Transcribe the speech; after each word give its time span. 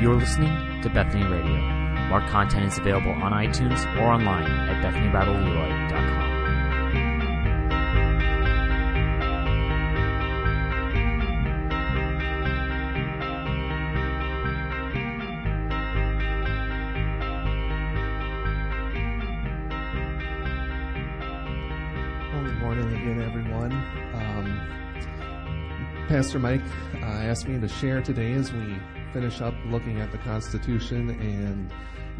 You're 0.00 0.14
listening 0.14 0.80
to 0.80 0.88
Bethany 0.88 1.24
Radio. 1.26 1.60
More 2.08 2.22
content 2.22 2.64
is 2.72 2.78
available 2.78 3.10
on 3.10 3.32
iTunes 3.32 3.84
or 4.00 4.04
online 4.04 4.46
at 4.46 4.82
BethanyBibleLeroy.com. 4.82 6.30
Well, 22.32 22.44
good 22.44 22.58
morning 22.58 22.86
again, 22.86 23.20
everyone. 23.20 23.72
Um, 24.14 26.06
Pastor 26.08 26.38
Mike 26.38 26.62
asked 27.30 27.46
me 27.46 27.60
to 27.60 27.68
share 27.68 28.02
today 28.02 28.32
as 28.32 28.52
we 28.52 28.76
finish 29.12 29.40
up 29.40 29.54
looking 29.66 30.00
at 30.00 30.10
the 30.10 30.18
Constitution 30.18 31.10
and 31.10 31.72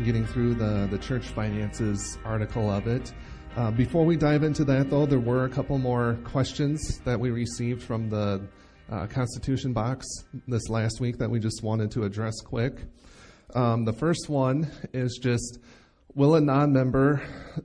getting 0.06 0.24
through 0.24 0.54
the, 0.54 0.86
the 0.88 0.98
church 0.98 1.26
finances 1.26 2.16
article 2.24 2.70
of 2.70 2.86
it. 2.86 3.12
Uh, 3.56 3.72
before 3.72 4.04
we 4.04 4.16
dive 4.16 4.44
into 4.44 4.62
that, 4.62 4.88
though, 4.88 5.06
there 5.06 5.18
were 5.18 5.46
a 5.46 5.48
couple 5.48 5.76
more 5.78 6.16
questions 6.22 7.00
that 7.00 7.18
we 7.18 7.32
received 7.32 7.82
from 7.82 8.08
the 8.08 8.40
uh, 8.88 9.08
Constitution 9.08 9.72
box 9.72 10.06
this 10.46 10.68
last 10.68 11.00
week 11.00 11.18
that 11.18 11.28
we 11.28 11.40
just 11.40 11.60
wanted 11.64 11.90
to 11.90 12.04
address 12.04 12.40
quick. 12.40 12.78
Um, 13.56 13.84
the 13.84 13.92
first 13.92 14.28
one 14.28 14.70
is 14.92 15.18
just 15.20 15.58
will 16.14 16.36
a 16.36 16.40
non-member 16.40 17.20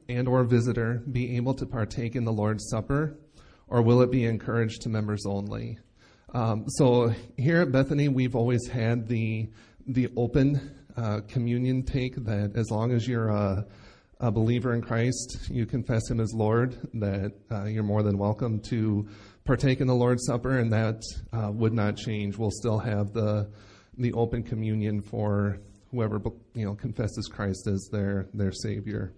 and 0.09 0.27
or 0.27 0.45
visitor 0.45 1.03
be 1.11 1.37
able 1.37 1.53
to 1.53 1.67
partake 1.67 2.15
in 2.15 2.25
the 2.25 2.33
Lord's 2.33 2.67
Supper, 2.69 3.19
or 3.67 3.83
will 3.83 4.01
it 4.01 4.09
be 4.09 4.25
encouraged 4.25 4.81
to 4.81 4.89
members 4.89 5.27
only? 5.27 5.77
Um, 6.35 6.65
so 6.67 7.13
here 7.37 7.61
at 7.61 7.71
Bethany, 7.71 8.09
we've 8.09 8.35
always 8.35 8.67
had 8.67 9.07
the 9.07 9.47
the 9.87 10.09
open 10.17 10.83
uh, 10.97 11.21
communion 11.29 11.81
take 11.81 12.13
that 12.25 12.57
as 12.57 12.69
long 12.69 12.91
as 12.91 13.07
you're 13.07 13.29
a, 13.29 13.65
a, 14.19 14.31
believer 14.31 14.73
in 14.73 14.81
Christ, 14.81 15.47
you 15.49 15.65
confess 15.65 16.09
Him 16.09 16.19
as 16.19 16.33
Lord, 16.33 16.77
that 16.95 17.31
uh, 17.49 17.63
you're 17.63 17.83
more 17.83 18.03
than 18.03 18.17
welcome 18.17 18.59
to 18.67 19.07
partake 19.45 19.79
in 19.79 19.87
the 19.87 19.95
Lord's 19.95 20.25
Supper, 20.25 20.57
and 20.57 20.73
that 20.73 21.01
uh, 21.31 21.51
would 21.53 21.71
not 21.71 21.95
change. 21.95 22.37
We'll 22.37 22.51
still 22.51 22.79
have 22.79 23.13
the 23.13 23.49
the 23.97 24.11
open 24.11 24.43
communion 24.43 25.01
for 25.01 25.59
whoever 25.91 26.21
you 26.53 26.65
know 26.65 26.75
confesses 26.75 27.29
Christ 27.29 27.65
as 27.67 27.87
their 27.93 28.27
their 28.33 28.51
Savior. 28.51 29.13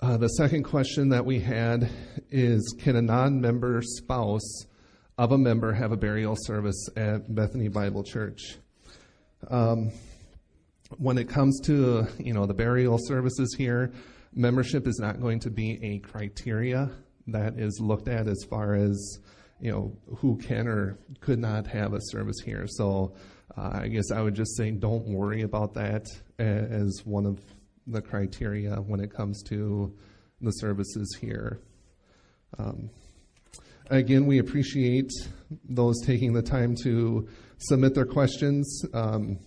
Uh, 0.00 0.16
the 0.16 0.28
second 0.28 0.62
question 0.62 1.10
that 1.10 1.26
we 1.26 1.40
had 1.40 1.90
is: 2.30 2.74
Can 2.78 2.96
a 2.96 3.02
non-member 3.02 3.82
spouse 3.82 4.64
of 5.16 5.32
a 5.32 5.38
member 5.38 5.72
have 5.72 5.92
a 5.92 5.96
burial 5.96 6.36
service 6.38 6.88
at 6.96 7.32
Bethany 7.34 7.68
Bible 7.68 8.02
Church? 8.02 8.56
Um, 9.48 9.92
when 10.98 11.18
it 11.18 11.28
comes 11.28 11.60
to 11.60 12.06
you 12.18 12.32
know 12.32 12.46
the 12.46 12.54
burial 12.54 12.98
services 13.00 13.54
here, 13.56 13.92
membership 14.34 14.86
is 14.86 14.98
not 14.98 15.20
going 15.20 15.40
to 15.40 15.50
be 15.50 15.78
a 15.82 15.98
criteria 15.98 16.90
that 17.26 17.58
is 17.58 17.80
looked 17.80 18.08
at 18.08 18.26
as 18.28 18.44
far 18.48 18.74
as 18.74 19.18
you 19.60 19.70
know 19.70 19.96
who 20.16 20.36
can 20.36 20.66
or 20.66 20.98
could 21.20 21.38
not 21.38 21.66
have 21.66 21.94
a 21.94 22.00
service 22.00 22.40
here. 22.44 22.66
So 22.66 23.14
uh, 23.56 23.80
I 23.82 23.88
guess 23.88 24.10
I 24.10 24.20
would 24.20 24.34
just 24.34 24.56
say 24.56 24.70
don't 24.70 25.06
worry 25.06 25.42
about 25.42 25.74
that 25.74 26.06
as 26.38 27.02
one 27.04 27.26
of 27.26 27.40
the 27.86 28.02
criteria 28.02 28.76
when 28.76 29.00
it 29.00 29.12
comes 29.12 29.42
to 29.44 29.94
the 30.40 30.50
services 30.50 31.16
here. 31.20 31.60
Um, 32.58 32.90
again, 33.90 34.26
we 34.26 34.38
appreciate 34.38 35.10
those 35.68 36.00
taking 36.04 36.32
the 36.32 36.42
time 36.42 36.74
to 36.82 37.28
submit 37.58 37.94
their 37.94 38.06
questions. 38.06 38.84
Um, 38.92 39.38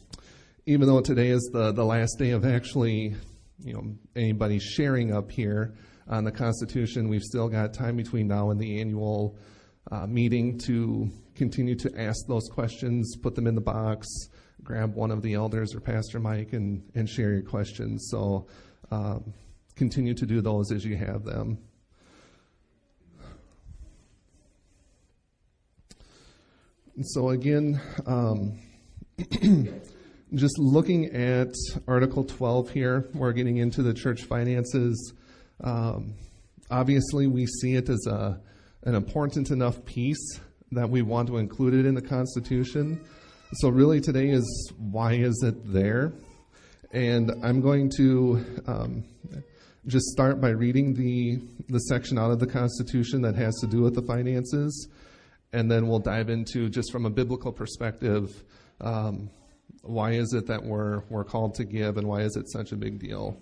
even 0.66 0.88
though 0.88 1.01
today 1.01 1.29
is 1.29 1.50
the, 1.53 1.72
the 1.72 1.85
last 1.85 2.17
day 2.17 2.31
of 2.31 2.45
actually, 2.45 3.16
you 3.63 3.73
know, 3.73 3.95
anybody 4.16 4.59
sharing 4.59 5.13
up 5.13 5.31
here 5.31 5.73
on 6.07 6.23
the 6.23 6.31
Constitution, 6.31 7.09
we've 7.09 7.23
still 7.23 7.47
got 7.47 7.73
time 7.73 7.95
between 7.95 8.28
now 8.28 8.50
and 8.50 8.59
the 8.59 8.79
annual 8.79 9.38
uh, 9.91 10.06
meeting 10.06 10.57
to 10.59 11.09
continue 11.35 11.75
to 11.75 11.91
ask 12.00 12.25
those 12.28 12.47
questions, 12.50 13.16
put 13.16 13.35
them 13.35 13.47
in 13.47 13.56
the 13.56 13.62
box, 13.62 14.07
grab 14.63 14.95
one 14.95 15.12
of 15.12 15.22
the 15.22 15.33
elders 15.33 15.73
or 15.73 15.79
Pastor 15.79 16.19
Mike 16.19 16.53
and, 16.53 16.83
and 16.95 17.07
share 17.07 17.31
your 17.31 17.44
questions. 17.44 18.07
So 18.12 18.47
um, 18.91 19.33
continue 19.75 20.13
to 20.16 20.25
do 20.25 20.41
those 20.41 20.72
as 20.72 20.83
you 20.83 20.97
have 20.97 21.23
them. 21.23 21.59
So 27.03 27.30
again, 27.30 27.80
um, 28.08 28.58
just 30.34 30.58
looking 30.58 31.06
at 31.13 31.53
Article 31.88 32.24
12 32.24 32.72
here, 32.72 33.08
we're 33.13 33.34
getting 33.34 33.58
into 33.58 33.84
the 33.84 33.94
church 33.94 34.24
finances. 34.24 35.13
Um, 35.63 36.16
obviously, 36.72 37.28
we 37.28 37.46
see 37.46 37.75
it 37.75 37.88
as 37.90 38.07
a 38.07 38.41
an 38.84 38.96
important 38.96 39.52
enough 39.52 39.86
piece 39.86 40.40
that 40.72 40.90
we 40.90 41.03
want 41.03 41.28
to 41.28 41.38
include 41.38 41.75
it 41.75 41.86
in 41.86 41.94
the 41.94 42.02
Constitution. 42.02 43.00
So, 43.57 43.69
really, 43.69 44.02
today 44.02 44.30
is 44.30 44.74
why 44.80 45.13
is 45.13 45.44
it 45.46 45.72
there? 45.72 46.13
And 46.94 47.31
I'm 47.44 47.62
going 47.62 47.91
to 47.97 48.44
um, 48.66 49.03
just 49.86 50.07
start 50.07 50.41
by 50.41 50.50
reading 50.50 50.96
the, 50.96 51.41
the 51.69 51.80
section 51.80 52.18
out 52.18 52.31
of 52.31 52.40
the 52.40 52.47
Constitution 52.47 53.22
that 53.22 53.36
has 53.36 53.53
to 53.62 53.68
do 53.68 53.81
with 53.81 53.94
the 53.94 54.02
finances, 54.02 54.88
and 55.53 55.72
then 55.72 55.88
we'll 55.88 56.00
dive 56.00 56.30
into, 56.30 56.69
just 56.69 56.91
from 56.91 57.06
a 57.06 57.09
biblical 57.09 57.52
perspective, 57.52 58.44
um, 58.81 59.30
why 59.81 60.12
is 60.12 60.34
it 60.34 60.47
that 60.47 60.63
we're, 60.63 61.03
we're 61.09 61.24
called 61.24 61.56
to 61.56 61.66
give 61.66 61.97
and 61.97 62.08
why 62.08 62.22
is 62.22 62.35
it 62.35 62.50
such 62.50 62.72
a 62.72 62.75
big 62.75 63.00
deal? 63.00 63.41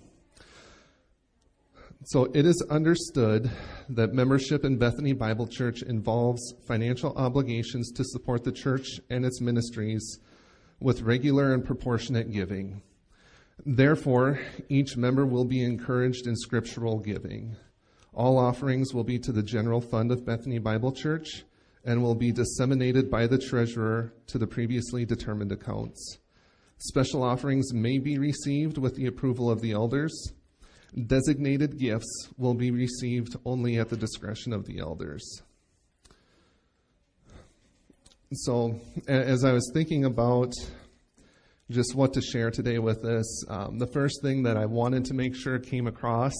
So 2.04 2.26
it 2.34 2.46
is 2.46 2.62
understood 2.70 3.50
that 3.88 4.12
membership 4.12 4.64
in 4.64 4.78
Bethany 4.78 5.12
Bible 5.12 5.48
Church 5.48 5.82
involves 5.82 6.54
financial 6.66 7.16
obligations 7.16 7.90
to 7.92 8.04
support 8.04 8.44
the 8.44 8.52
church 8.52 9.00
and 9.10 9.24
its 9.24 9.40
ministries 9.40 10.20
with 10.78 11.02
regular 11.02 11.52
and 11.52 11.64
proportionate 11.64 12.30
giving. 12.30 12.82
Therefore, 13.64 14.38
each 14.68 14.96
member 14.96 15.26
will 15.26 15.46
be 15.46 15.64
encouraged 15.64 16.26
in 16.26 16.36
scriptural 16.36 17.00
giving. 17.00 17.56
All 18.14 18.38
offerings 18.38 18.94
will 18.94 19.04
be 19.04 19.18
to 19.20 19.32
the 19.32 19.42
general 19.42 19.80
fund 19.80 20.12
of 20.12 20.24
Bethany 20.24 20.58
Bible 20.58 20.92
Church 20.92 21.44
and 21.86 22.02
will 22.02 22.14
be 22.14 22.32
disseminated 22.32 23.10
by 23.10 23.26
the 23.26 23.38
treasurer 23.38 24.12
to 24.26 24.36
the 24.36 24.46
previously 24.46 25.06
determined 25.06 25.52
accounts. 25.52 26.18
Special 26.78 27.22
offerings 27.22 27.72
may 27.72 27.98
be 27.98 28.18
received 28.18 28.76
with 28.76 28.96
the 28.96 29.06
approval 29.06 29.50
of 29.50 29.62
the 29.62 29.72
elders 29.72 30.32
Designated 30.94 31.78
gifts 31.78 32.30
will 32.38 32.54
be 32.54 32.70
received 32.70 33.36
only 33.44 33.78
at 33.78 33.90
the 33.90 33.98
discretion 33.98 34.54
of 34.54 34.64
the 34.64 34.78
elders. 34.78 35.42
So, 38.32 38.80
as 39.06 39.44
I 39.44 39.52
was 39.52 39.70
thinking 39.74 40.06
about 40.06 40.54
just 41.70 41.94
what 41.94 42.14
to 42.14 42.22
share 42.22 42.50
today 42.50 42.78
with 42.78 43.02
this, 43.02 43.44
um, 43.48 43.78
the 43.78 43.86
first 43.86 44.22
thing 44.22 44.44
that 44.44 44.56
I 44.56 44.64
wanted 44.64 45.04
to 45.06 45.14
make 45.14 45.34
sure 45.34 45.58
came 45.58 45.86
across 45.86 46.34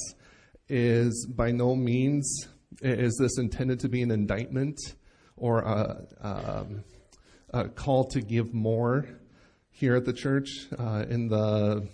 is 0.71 1.27
by 1.27 1.51
no 1.51 1.77
means 1.77 2.49
is 2.81 3.17
this 3.21 3.39
intended 3.39 3.81
to 3.81 3.91
be 3.91 4.01
an 4.01 4.11
indictment 4.11 4.79
or 5.37 5.61
a, 5.61 6.07
um, 6.21 6.85
a 7.51 7.69
call 7.69 8.05
to 8.05 8.21
give 8.21 8.55
more 8.55 9.07
here 9.71 9.97
at 9.97 10.05
the 10.05 10.13
church. 10.13 10.49
Uh, 10.79 11.05
in 11.09 11.29
the 11.29 11.89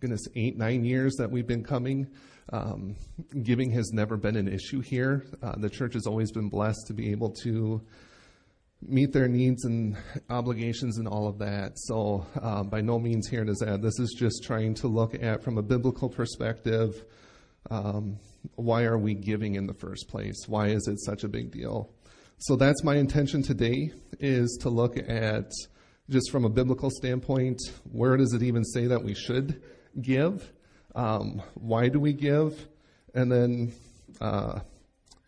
goodness, 0.00 0.26
eight, 0.36 0.56
nine 0.56 0.84
years 0.84 1.14
that 1.16 1.30
we've 1.30 1.46
been 1.46 1.64
coming. 1.64 2.06
Um, 2.50 2.96
giving 3.42 3.70
has 3.72 3.90
never 3.92 4.16
been 4.16 4.36
an 4.36 4.48
issue 4.48 4.80
here. 4.80 5.26
Uh, 5.42 5.56
the 5.58 5.68
church 5.68 5.94
has 5.94 6.06
always 6.06 6.32
been 6.32 6.48
blessed 6.48 6.86
to 6.86 6.94
be 6.94 7.10
able 7.10 7.30
to 7.42 7.82
meet 8.80 9.12
their 9.12 9.28
needs 9.28 9.64
and 9.64 9.96
obligations 10.30 10.98
and 10.98 11.08
all 11.08 11.26
of 11.26 11.38
that. 11.38 11.72
So, 11.74 12.26
uh, 12.40 12.62
by 12.62 12.80
no 12.80 12.98
means 12.98 13.28
here 13.28 13.44
does 13.44 13.58
that. 13.58 13.82
This 13.82 13.98
is 13.98 14.14
just 14.18 14.44
trying 14.44 14.74
to 14.74 14.88
look 14.88 15.14
at, 15.20 15.42
from 15.42 15.58
a 15.58 15.62
biblical 15.62 16.08
perspective, 16.08 17.04
um, 17.70 18.18
why 18.54 18.84
are 18.84 18.98
we 18.98 19.14
giving 19.14 19.56
in 19.56 19.66
the 19.66 19.74
first 19.74 20.08
place? 20.08 20.44
Why 20.46 20.68
is 20.68 20.86
it 20.88 21.00
such 21.00 21.24
a 21.24 21.28
big 21.28 21.50
deal? 21.50 21.90
So 22.40 22.54
that's 22.54 22.84
my 22.84 22.94
intention 22.94 23.42
today 23.42 23.90
is 24.20 24.58
to 24.62 24.70
look 24.70 24.96
at 24.96 25.50
just 26.08 26.30
from 26.30 26.44
a 26.44 26.48
biblical 26.48 26.88
standpoint, 26.88 27.58
where 27.90 28.16
does 28.16 28.32
it 28.32 28.44
even 28.44 28.62
say 28.64 28.86
that 28.86 29.02
we 29.02 29.12
should 29.12 29.60
give? 30.00 30.52
Um, 30.94 31.42
why 31.54 31.88
do 31.88 31.98
we 31.98 32.12
give? 32.12 32.68
And 33.12 33.30
then 33.30 33.72
uh, 34.20 34.60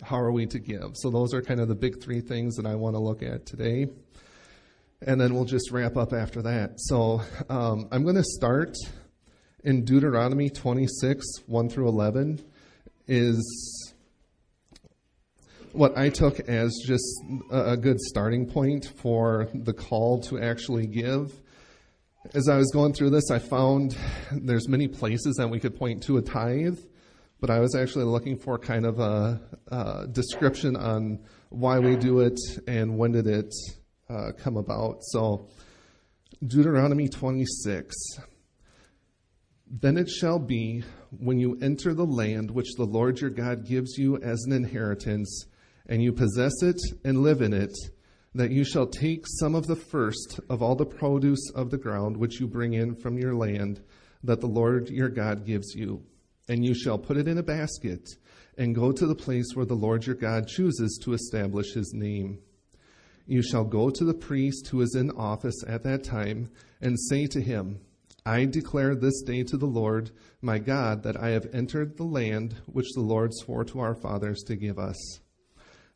how 0.05 0.21
are 0.21 0.31
we 0.31 0.47
to 0.47 0.61
give? 0.61 0.93
So 0.95 1.11
those 1.11 1.35
are 1.35 1.43
kind 1.43 1.59
of 1.59 1.67
the 1.67 1.75
big 1.75 2.01
three 2.01 2.21
things 2.21 2.55
that 2.55 2.65
I 2.65 2.77
want 2.77 2.95
to 2.95 3.01
look 3.01 3.25
at 3.25 3.45
today. 3.45 3.89
And 5.03 5.21
then 5.21 5.35
we'll 5.35 5.47
just 5.47 5.73
wrap 5.73 5.97
up 5.97 6.12
after 6.12 6.43
that. 6.43 6.75
So 6.77 7.23
um, 7.49 7.89
I'm 7.91 8.05
going 8.05 8.15
to 8.15 8.23
start 8.23 8.77
in 9.65 9.85
Deuteronomy 9.85 10.49
26, 10.49 11.27
1 11.47 11.69
through 11.71 11.89
11, 11.89 12.41
is 13.09 13.95
what 15.73 15.97
I 15.97 16.09
took 16.09 16.41
as 16.41 16.75
just 16.85 17.23
a 17.51 17.77
good 17.77 18.01
starting 18.01 18.47
point 18.47 18.93
for 18.97 19.49
the 19.55 19.73
call 19.73 20.21
to 20.23 20.41
actually 20.41 20.87
give. 20.87 21.33
as 22.35 22.49
I 22.49 22.57
was 22.57 22.71
going 22.73 22.93
through 22.93 23.11
this, 23.11 23.31
I 23.31 23.39
found 23.39 23.97
there's 24.33 24.69
many 24.69 24.89
places 24.89 25.37
that 25.37 25.49
we 25.49 25.61
could 25.61 25.77
point 25.77 26.03
to 26.05 26.19
a 26.19 26.23
tithe, 26.23 26.79
but 27.41 27.51
I 27.51 27.61
was 27.61 27.75
actually 27.75 28.05
looking 28.05 28.37
for 28.37 28.59
kind 28.59 28.85
of 28.85 28.99
a, 28.99 29.41
a 29.69 30.07
description 30.11 30.77
on 30.77 31.21
why 31.51 31.79
we 31.79 31.97
do 31.97 32.21
it 32.21 32.39
and 32.67 32.99
when 32.99 33.13
did 33.13 33.27
it 33.27 33.55
uh, 34.09 34.33
come 34.39 34.57
about. 34.57 34.99
So, 35.03 35.49
Deuteronomy 36.47 37.09
26. 37.09 37.95
Then 39.73 39.97
it 39.97 40.09
shall 40.09 40.39
be 40.39 40.83
when 41.11 41.39
you 41.39 41.57
enter 41.63 41.95
the 41.95 42.07
land 42.07 42.51
which 42.51 42.75
the 42.77 42.85
Lord 42.85 43.21
your 43.21 43.31
God 43.31 43.67
gives 43.67 43.97
you 43.99 44.17
as 44.17 44.43
an 44.45 44.53
inheritance, 44.53 45.47
and 45.91 46.03
you 46.03 46.13
possess 46.13 46.63
it 46.63 46.81
and 47.05 47.23
live 47.23 47.43
in 47.43 47.53
it, 47.53 47.77
that 48.35 48.53
you 48.53 48.65
shall 48.65 48.87
take 48.87 49.25
some 49.27 49.57
of 49.57 49.67
the 49.67 49.77
first 49.77 50.39
of 50.49 50.63
all 50.63 50.77
the 50.77 50.87
produce 50.87 51.51
of 51.57 51.71
the 51.71 51.77
ground 51.77 52.17
which 52.17 52.41
you 52.41 52.47
bring 52.47 52.75
in 52.75 52.95
from 52.95 53.19
your 53.19 53.35
land 53.35 53.83
that 54.23 54.41
the 54.41 54.47
Lord 54.47 54.89
your 54.89 55.09
God 55.09 55.45
gives 55.45 55.75
you, 55.75 56.05
and 56.49 56.65
you 56.65 56.75
shall 56.75 56.97
put 56.97 57.17
it 57.17 57.27
in 57.27 57.39
a 57.39 57.43
basket 57.43 58.09
and 58.57 58.75
go 58.75 58.93
to 58.93 59.07
the 59.07 59.17
place 59.17 59.47
where 59.55 59.67
the 59.67 59.75
Lord 59.75 60.07
your 60.07 60.15
God 60.15 60.47
chooses 60.47 60.99
to 61.03 61.13
establish 61.13 61.75
his 61.75 61.93
name. 61.93 62.39
You 63.27 63.43
shall 63.43 63.65
go 63.65 63.91
to 63.91 64.05
the 64.05 64.15
priest 64.15 64.69
who 64.69 64.83
is 64.83 64.95
in 64.95 65.11
office 65.11 65.65
at 65.67 65.83
that 65.83 66.05
time 66.05 66.51
and 66.81 67.01
say 67.01 67.27
to 67.27 67.41
him, 67.41 67.81
I 68.25 68.45
declare 68.45 68.95
this 68.95 69.23
day 69.23 69.43
to 69.45 69.57
the 69.57 69.67
Lord 69.67 70.11
my 70.41 70.59
God 70.59 71.03
that 71.03 71.17
I 71.17 71.31
have 71.31 71.49
entered 71.53 71.97
the 71.97 72.05
land 72.05 72.57
which 72.67 72.93
the 72.95 73.01
Lord 73.01 73.33
swore 73.35 73.65
to 73.65 73.81
our 73.81 73.95
fathers 73.95 74.43
to 74.47 74.57
give 74.57 74.79
us. 74.79 75.21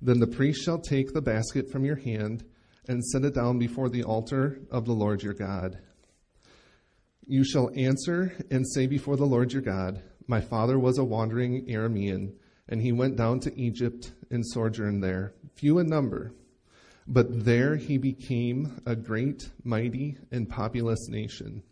Then 0.05 0.21
the 0.21 0.27
priest 0.27 0.63
shall 0.63 0.79
take 0.79 1.15
the 1.15 1.23
basket 1.23 1.71
from 1.71 1.87
your 1.87 1.97
hand 1.97 2.45
and 2.87 3.03
set 3.03 3.25
it 3.25 3.35
down 3.35 3.59
before 3.59 3.89
the 3.89 4.05
altar 4.05 4.61
of 4.71 4.85
the 4.85 4.93
Lord 4.93 5.23
your 5.23 5.33
God. 5.33 5.79
You 7.27 7.43
shall 7.43 7.71
answer 7.75 8.37
and 8.51 8.69
say 8.69 8.87
before 8.87 9.17
the 9.17 9.25
Lord 9.25 9.55
your 9.55 9.63
God, 9.63 10.03
My 10.27 10.43
father 10.43 10.79
was 10.79 10.99
a 10.99 11.05
wandering 11.05 11.67
Aramean, 11.71 12.35
and 12.69 12.83
he 12.83 12.93
went 12.93 13.17
down 13.17 13.41
to 13.41 13.59
Egypt 13.59 14.13
and 14.31 14.47
sojourned 14.47 15.03
there, 15.03 15.33
few 15.57 15.79
in 15.79 15.87
number. 15.87 16.35
But 17.07 17.47
there 17.47 17.77
he 17.77 17.97
became 17.97 18.83
a 18.85 18.95
great, 18.95 19.49
mighty, 19.63 20.19
and 20.31 20.51
populous 20.51 21.09
nation. 21.09 21.63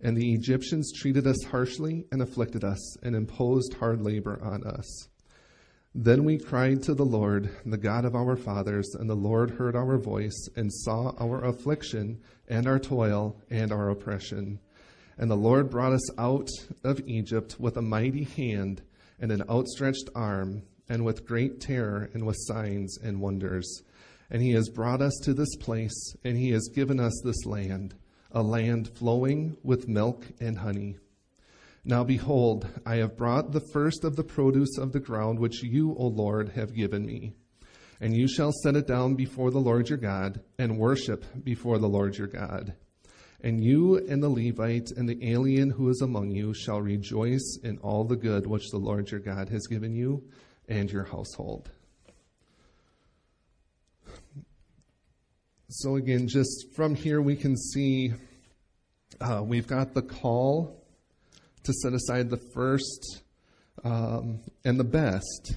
And 0.00 0.16
the 0.16 0.32
Egyptians 0.32 0.94
treated 0.96 1.26
us 1.26 1.44
harshly 1.50 2.06
and 2.10 2.22
afflicted 2.22 2.64
us 2.64 2.96
and 3.02 3.14
imposed 3.14 3.74
hard 3.74 4.00
labor 4.00 4.42
on 4.42 4.64
us. 4.64 5.08
Then 5.98 6.24
we 6.24 6.36
cried 6.36 6.82
to 6.82 6.94
the 6.94 7.06
Lord, 7.06 7.48
the 7.64 7.78
God 7.78 8.04
of 8.04 8.14
our 8.14 8.36
fathers, 8.36 8.94
and 8.94 9.08
the 9.08 9.14
Lord 9.14 9.52
heard 9.52 9.74
our 9.74 9.96
voice 9.96 10.46
and 10.54 10.70
saw 10.70 11.14
our 11.18 11.42
affliction 11.42 12.20
and 12.48 12.66
our 12.66 12.78
toil 12.78 13.40
and 13.48 13.72
our 13.72 13.88
oppression. 13.88 14.58
And 15.16 15.30
the 15.30 15.36
Lord 15.36 15.70
brought 15.70 15.94
us 15.94 16.18
out 16.18 16.50
of 16.84 17.00
Egypt 17.06 17.56
with 17.58 17.78
a 17.78 17.82
mighty 17.82 18.24
hand 18.24 18.82
and 19.18 19.32
an 19.32 19.44
outstretched 19.48 20.10
arm, 20.14 20.64
and 20.86 21.02
with 21.02 21.26
great 21.26 21.62
terror 21.62 22.10
and 22.12 22.26
with 22.26 22.36
signs 22.40 22.98
and 22.98 23.22
wonders. 23.22 23.80
And 24.28 24.42
he 24.42 24.50
has 24.50 24.68
brought 24.68 25.00
us 25.00 25.18
to 25.22 25.32
this 25.32 25.56
place, 25.56 26.14
and 26.22 26.36
he 26.36 26.50
has 26.50 26.68
given 26.74 27.00
us 27.00 27.18
this 27.24 27.46
land, 27.46 27.94
a 28.32 28.42
land 28.42 28.90
flowing 28.98 29.56
with 29.62 29.88
milk 29.88 30.26
and 30.40 30.58
honey. 30.58 30.98
Now 31.88 32.02
behold, 32.02 32.66
I 32.84 32.96
have 32.96 33.16
brought 33.16 33.52
the 33.52 33.60
first 33.60 34.02
of 34.02 34.16
the 34.16 34.24
produce 34.24 34.76
of 34.76 34.90
the 34.90 34.98
ground 34.98 35.38
which 35.38 35.62
you, 35.62 35.94
O 35.96 36.08
Lord, 36.08 36.48
have 36.56 36.74
given 36.74 37.06
me. 37.06 37.34
And 38.00 38.12
you 38.12 38.26
shall 38.26 38.50
set 38.50 38.74
it 38.74 38.88
down 38.88 39.14
before 39.14 39.52
the 39.52 39.60
Lord 39.60 39.88
your 39.88 39.96
God, 39.96 40.40
and 40.58 40.78
worship 40.78 41.24
before 41.44 41.78
the 41.78 41.88
Lord 41.88 42.18
your 42.18 42.26
God. 42.26 42.74
And 43.40 43.62
you 43.62 43.98
and 43.98 44.20
the 44.20 44.28
Levite 44.28 44.90
and 44.96 45.08
the 45.08 45.30
alien 45.30 45.70
who 45.70 45.88
is 45.88 46.00
among 46.00 46.32
you 46.32 46.52
shall 46.54 46.80
rejoice 46.80 47.60
in 47.62 47.78
all 47.78 48.02
the 48.02 48.16
good 48.16 48.48
which 48.48 48.68
the 48.70 48.78
Lord 48.78 49.08
your 49.12 49.20
God 49.20 49.48
has 49.50 49.68
given 49.68 49.94
you 49.94 50.24
and 50.68 50.90
your 50.90 51.04
household. 51.04 51.70
So, 55.68 55.94
again, 55.94 56.26
just 56.26 56.74
from 56.74 56.96
here, 56.96 57.22
we 57.22 57.36
can 57.36 57.56
see 57.56 58.12
uh, 59.20 59.44
we've 59.44 59.68
got 59.68 59.94
the 59.94 60.02
call 60.02 60.82
to 61.66 61.72
set 61.72 61.92
aside 61.92 62.30
the 62.30 62.40
first 62.54 63.22
um, 63.84 64.40
and 64.64 64.80
the 64.80 64.84
best 64.84 65.56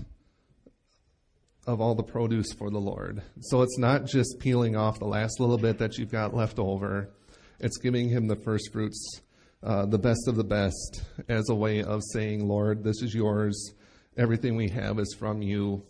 of 1.66 1.80
all 1.80 1.94
the 1.94 2.04
produce 2.04 2.52
for 2.52 2.70
the 2.70 2.80
Lord. 2.80 3.22
So 3.42 3.62
it's 3.62 3.78
not 3.78 4.06
just 4.06 4.40
peeling 4.40 4.76
off 4.76 5.00
the 5.00 5.06
last 5.06 5.40
little 5.40 5.58
bit 5.58 5.78
that 5.78 5.98
you've 5.98 6.12
got 6.12 6.36
left 6.36 6.60
over, 6.60 7.12
it's 7.60 7.78
giving 7.78 8.10
Him 8.10 8.28
the 8.28 8.36
first 8.36 8.72
fruits, 8.72 9.22
uh, 9.62 9.86
the 9.86 10.00
best 10.00 10.28
of 10.28 10.36
the 10.36 10.44
best, 10.44 11.04
as 11.28 11.50
a 11.50 11.56
way 11.56 11.84
of 11.84 12.02
saying, 12.14 12.48
Lord, 12.48 12.84
this 12.84 13.02
is 13.02 13.14
yours. 13.14 13.74
Everything 14.18 14.56
we 14.56 14.70
have 14.70 14.98
is 15.00 15.16
from 15.18 15.42
you. 15.42 15.84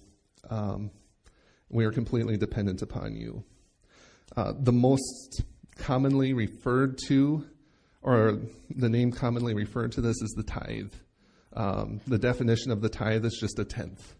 Um, 0.50 0.92
we 1.70 1.86
are 1.86 1.92
completely 1.92 2.36
dependent 2.36 2.82
upon 2.82 3.16
you. 3.16 3.44
Uh, 4.36 4.54
the 4.60 4.74
most 4.74 5.44
commonly 5.78 6.34
referred 6.34 6.98
to 7.08 7.46
or 8.02 8.40
the 8.70 8.90
name 8.90 9.12
commonly 9.12 9.54
referred 9.54 9.92
to 9.94 10.02
this 10.02 10.22
is 10.22 10.34
the 10.36 10.44
tithe. 10.44 10.94
Um, 11.54 12.00
the 12.08 12.18
definition 12.18 12.72
of 12.72 12.82
the 12.82 12.90
tithe 12.90 13.26
is 13.26 13.38
just 13.40 13.60
a 13.60 13.66
tenth. 13.66 14.16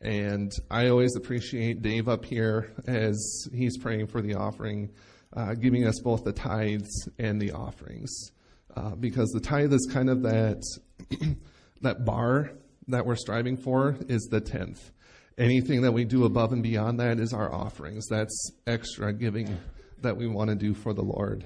And 0.00 0.52
I 0.70 0.88
always 0.88 1.16
appreciate 1.16 1.82
Dave 1.82 2.08
up 2.08 2.24
here 2.24 2.72
as 2.86 3.48
he's 3.54 3.78
praying 3.78 4.08
for 4.08 4.20
the 4.20 4.34
offering, 4.34 4.90
uh, 5.32 5.54
giving 5.54 5.86
us 5.86 6.00
both 6.00 6.24
the 6.24 6.32
tithes 6.32 7.08
and 7.18 7.40
the 7.40 7.52
offerings. 7.52 8.32
Uh, 8.76 8.94
because 8.96 9.30
the 9.30 9.40
tithe 9.40 9.72
is 9.72 9.88
kind 9.92 10.10
of 10.10 10.22
that, 10.22 10.62
that 11.82 12.04
bar 12.04 12.50
that 12.88 13.06
we're 13.06 13.16
striving 13.16 13.56
for 13.56 13.96
is 14.08 14.28
the 14.30 14.40
tenth. 14.40 14.90
Anything 15.38 15.82
that 15.82 15.92
we 15.92 16.04
do 16.04 16.24
above 16.24 16.52
and 16.52 16.62
beyond 16.62 17.00
that 17.00 17.18
is 17.18 17.32
our 17.32 17.52
offerings. 17.52 18.06
That's 18.08 18.52
extra 18.66 19.12
giving 19.12 19.58
that 20.00 20.16
we 20.16 20.26
want 20.26 20.50
to 20.50 20.56
do 20.56 20.74
for 20.74 20.92
the 20.92 21.02
Lord. 21.02 21.44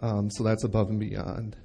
Um, 0.00 0.30
so 0.30 0.44
that's 0.44 0.64
above 0.64 0.88
and 0.88 0.98
beyond. 0.98 1.56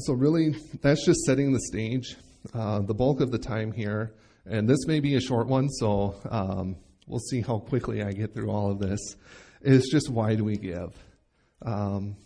So, 0.00 0.12
really, 0.12 0.54
that's 0.80 1.04
just 1.04 1.20
setting 1.20 1.52
the 1.52 1.60
stage. 1.60 2.16
Uh, 2.54 2.80
the 2.80 2.94
bulk 2.94 3.20
of 3.20 3.32
the 3.32 3.38
time 3.38 3.72
here, 3.72 4.14
and 4.46 4.68
this 4.68 4.86
may 4.86 5.00
be 5.00 5.16
a 5.16 5.20
short 5.20 5.48
one, 5.48 5.68
so 5.68 6.14
um, 6.30 6.76
we'll 7.06 7.18
see 7.18 7.40
how 7.40 7.58
quickly 7.58 8.02
I 8.02 8.12
get 8.12 8.32
through 8.32 8.50
all 8.50 8.70
of 8.70 8.78
this, 8.78 9.00
is 9.60 9.88
just 9.90 10.08
why 10.08 10.36
do 10.36 10.44
we 10.44 10.56
give? 10.56 10.94
Um, 11.62 12.16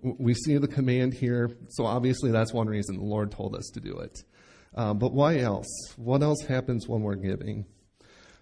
we 0.00 0.32
see 0.32 0.56
the 0.56 0.68
command 0.68 1.12
here, 1.12 1.50
so 1.68 1.84
obviously 1.84 2.30
that's 2.30 2.52
one 2.52 2.66
reason 2.66 2.96
the 2.96 3.04
Lord 3.04 3.30
told 3.30 3.54
us 3.54 3.70
to 3.74 3.80
do 3.80 3.98
it. 3.98 4.18
Um, 4.74 4.98
but 4.98 5.12
why 5.12 5.38
else? 5.38 5.68
What 5.96 6.22
else 6.22 6.40
happens 6.40 6.88
when 6.88 7.02
we're 7.02 7.16
giving? 7.16 7.66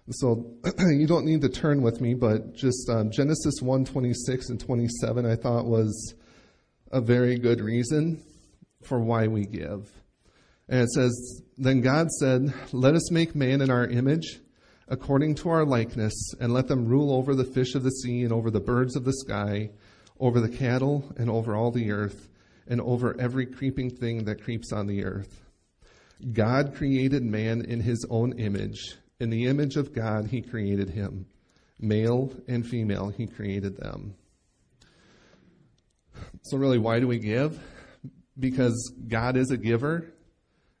So 0.09 0.55
you 0.79 1.07
don't 1.07 1.25
need 1.25 1.41
to 1.41 1.49
turn 1.49 1.81
with 1.81 2.01
me, 2.01 2.13
but 2.13 2.53
just 2.53 2.89
um, 2.89 3.11
Genesis 3.11 3.61
1 3.61 3.85
26 3.85 4.49
and 4.49 4.59
27, 4.59 5.25
I 5.25 5.35
thought 5.35 5.65
was 5.65 6.15
a 6.91 7.01
very 7.01 7.37
good 7.37 7.61
reason 7.61 8.23
for 8.83 8.99
why 8.99 9.27
we 9.27 9.45
give. 9.45 9.91
And 10.67 10.81
it 10.81 10.89
says, 10.89 11.41
Then 11.57 11.81
God 11.81 12.09
said, 12.11 12.53
Let 12.71 12.95
us 12.95 13.11
make 13.11 13.35
man 13.35 13.61
in 13.61 13.69
our 13.69 13.85
image, 13.85 14.39
according 14.87 15.35
to 15.35 15.49
our 15.49 15.65
likeness, 15.65 16.33
and 16.39 16.53
let 16.53 16.67
them 16.67 16.85
rule 16.85 17.13
over 17.13 17.35
the 17.35 17.43
fish 17.43 17.75
of 17.75 17.83
the 17.83 17.91
sea, 17.91 18.23
and 18.23 18.33
over 18.33 18.49
the 18.49 18.59
birds 18.59 18.95
of 18.95 19.03
the 19.03 19.13
sky, 19.13 19.69
over 20.19 20.39
the 20.39 20.49
cattle, 20.49 21.11
and 21.17 21.29
over 21.29 21.55
all 21.55 21.71
the 21.71 21.91
earth, 21.91 22.29
and 22.67 22.81
over 22.81 23.19
every 23.19 23.45
creeping 23.45 23.89
thing 23.89 24.25
that 24.25 24.43
creeps 24.43 24.71
on 24.71 24.87
the 24.87 25.03
earth. 25.03 25.41
God 26.33 26.75
created 26.75 27.23
man 27.23 27.65
in 27.65 27.81
his 27.81 28.05
own 28.09 28.39
image. 28.39 28.95
In 29.21 29.29
the 29.29 29.45
image 29.45 29.75
of 29.77 29.93
God, 29.93 30.25
he 30.25 30.41
created 30.41 30.89
him. 30.89 31.27
Male 31.79 32.33
and 32.47 32.65
female, 32.65 33.09
he 33.09 33.27
created 33.27 33.77
them. 33.77 34.15
So, 36.41 36.57
really, 36.57 36.79
why 36.79 36.99
do 36.99 37.07
we 37.07 37.19
give? 37.19 37.59
Because 38.39 38.91
God 39.07 39.37
is 39.37 39.51
a 39.51 39.57
giver 39.57 40.11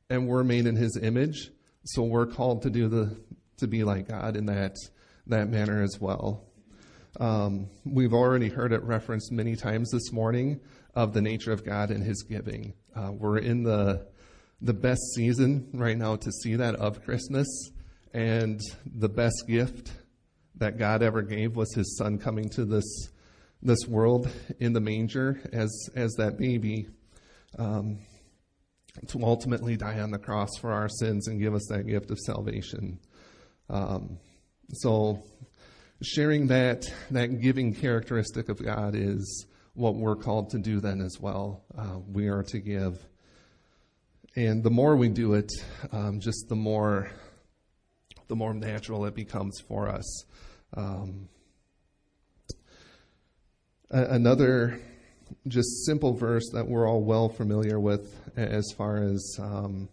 and 0.09 0.27
we're 0.27 0.43
made 0.43 0.65
in 0.65 0.75
his 0.75 0.97
image. 0.99 1.51
So, 1.83 2.01
we're 2.01 2.25
called 2.25 2.63
to 2.63 2.71
do 2.71 2.87
the, 2.87 3.15
to 3.57 3.67
be 3.67 3.83
like 3.83 4.07
God 4.07 4.35
in 4.35 4.47
that, 4.47 4.75
that 5.27 5.47
manner 5.47 5.83
as 5.83 5.99
well. 6.01 6.43
Um, 7.19 7.67
we've 7.85 8.13
already 8.15 8.49
heard 8.49 8.73
it 8.73 8.81
referenced 8.81 9.31
many 9.31 9.55
times 9.55 9.91
this 9.91 10.11
morning 10.11 10.61
of 10.95 11.13
the 11.13 11.21
nature 11.21 11.51
of 11.51 11.63
God 11.63 11.91
and 11.91 12.03
his 12.03 12.23
giving. 12.23 12.73
Uh, 12.95 13.11
we're 13.11 13.37
in 13.37 13.61
the, 13.61 14.07
the 14.61 14.73
best 14.73 15.13
season 15.13 15.69
right 15.75 15.95
now 15.95 16.15
to 16.15 16.31
see 16.31 16.55
that 16.55 16.73
of 16.77 17.03
Christmas. 17.03 17.47
And 18.13 18.59
the 18.85 19.09
best 19.09 19.45
gift 19.47 19.91
that 20.55 20.77
God 20.77 21.01
ever 21.01 21.21
gave 21.21 21.55
was 21.55 21.73
his 21.73 21.97
son 21.97 22.17
coming 22.17 22.49
to 22.49 22.65
this 22.65 23.09
this 23.63 23.85
world 23.87 24.27
in 24.59 24.73
the 24.73 24.81
manger 24.81 25.39
as 25.53 25.89
as 25.95 26.13
that 26.13 26.37
baby 26.37 26.87
um, 27.59 27.99
to 29.07 29.23
ultimately 29.23 29.77
die 29.77 29.99
on 29.99 30.11
the 30.11 30.17
cross 30.17 30.49
for 30.59 30.71
our 30.71 30.89
sins 30.89 31.27
and 31.27 31.39
give 31.39 31.53
us 31.53 31.67
that 31.69 31.85
gift 31.85 32.11
of 32.11 32.19
salvation. 32.19 32.99
Um, 33.69 34.17
so 34.73 35.23
sharing 36.01 36.47
that 36.47 36.85
that 37.11 37.39
giving 37.39 37.73
characteristic 37.73 38.49
of 38.49 38.63
God 38.63 38.95
is 38.95 39.45
what 39.73 39.95
we're 39.95 40.15
called 40.15 40.49
to 40.51 40.59
do 40.59 40.79
then 40.79 41.01
as 41.01 41.17
well. 41.19 41.63
Uh, 41.77 41.99
we 42.07 42.27
are 42.27 42.43
to 42.43 42.59
give. 42.59 43.05
And 44.35 44.63
the 44.63 44.69
more 44.69 44.95
we 44.95 45.09
do 45.09 45.33
it, 45.33 45.51
um, 45.91 46.19
just 46.19 46.47
the 46.47 46.55
more, 46.55 47.11
the 48.31 48.35
more 48.37 48.53
natural 48.53 49.05
it 49.05 49.13
becomes 49.13 49.59
for 49.67 49.89
us. 49.89 50.23
Um, 50.77 51.27
another 53.89 54.79
just 55.49 55.85
simple 55.85 56.13
verse 56.13 56.49
that 56.53 56.65
we're 56.65 56.87
all 56.87 57.03
well 57.03 57.27
familiar 57.27 57.77
with 57.77 58.31
as 58.37 58.71
far 58.77 59.03
as 59.03 59.37
um, 59.37 59.89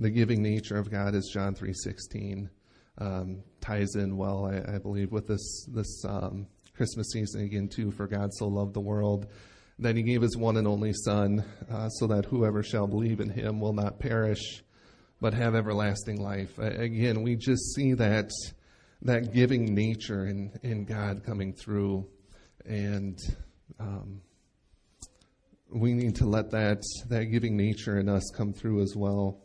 the 0.00 0.10
giving 0.10 0.42
nature 0.42 0.76
of 0.76 0.90
God 0.90 1.14
is 1.14 1.30
John 1.32 1.54
three 1.54 1.74
sixteen. 1.74 2.50
Um, 2.98 3.44
ties 3.60 3.94
in 3.94 4.16
well, 4.16 4.46
I, 4.46 4.74
I, 4.74 4.78
believe, 4.78 5.12
with 5.12 5.28
this 5.28 5.68
this 5.72 6.04
um, 6.04 6.48
Christmas 6.74 7.12
season 7.12 7.44
again 7.44 7.68
too. 7.68 7.92
For 7.92 8.08
God 8.08 8.34
so 8.34 8.48
loved 8.48 8.74
the 8.74 8.80
world 8.80 9.28
that 9.78 9.94
He 9.94 10.02
gave 10.02 10.22
His 10.22 10.36
one 10.36 10.56
and 10.56 10.66
only 10.66 10.92
Son, 10.92 11.44
uh, 11.70 11.88
so 11.90 12.08
that 12.08 12.24
whoever 12.24 12.64
shall 12.64 12.88
believe 12.88 13.20
in 13.20 13.30
Him 13.30 13.60
will 13.60 13.74
not 13.74 14.00
perish, 14.00 14.64
but 15.20 15.34
have 15.34 15.54
everlasting 15.54 16.20
life. 16.20 16.58
Again, 16.58 17.22
we 17.22 17.36
just 17.36 17.74
see 17.74 17.94
that 17.94 18.30
that 19.02 19.32
giving 19.32 19.74
nature 19.74 20.26
in 20.26 20.52
in 20.62 20.84
God 20.84 21.24
coming 21.24 21.52
through, 21.52 22.06
and 22.64 23.18
um, 23.78 24.20
we 25.70 25.94
need 25.94 26.16
to 26.16 26.26
let 26.26 26.50
that 26.50 26.82
that 27.08 27.26
giving 27.26 27.56
nature 27.56 27.98
in 27.98 28.08
us 28.08 28.30
come 28.34 28.52
through 28.52 28.82
as 28.82 28.94
well. 28.96 29.42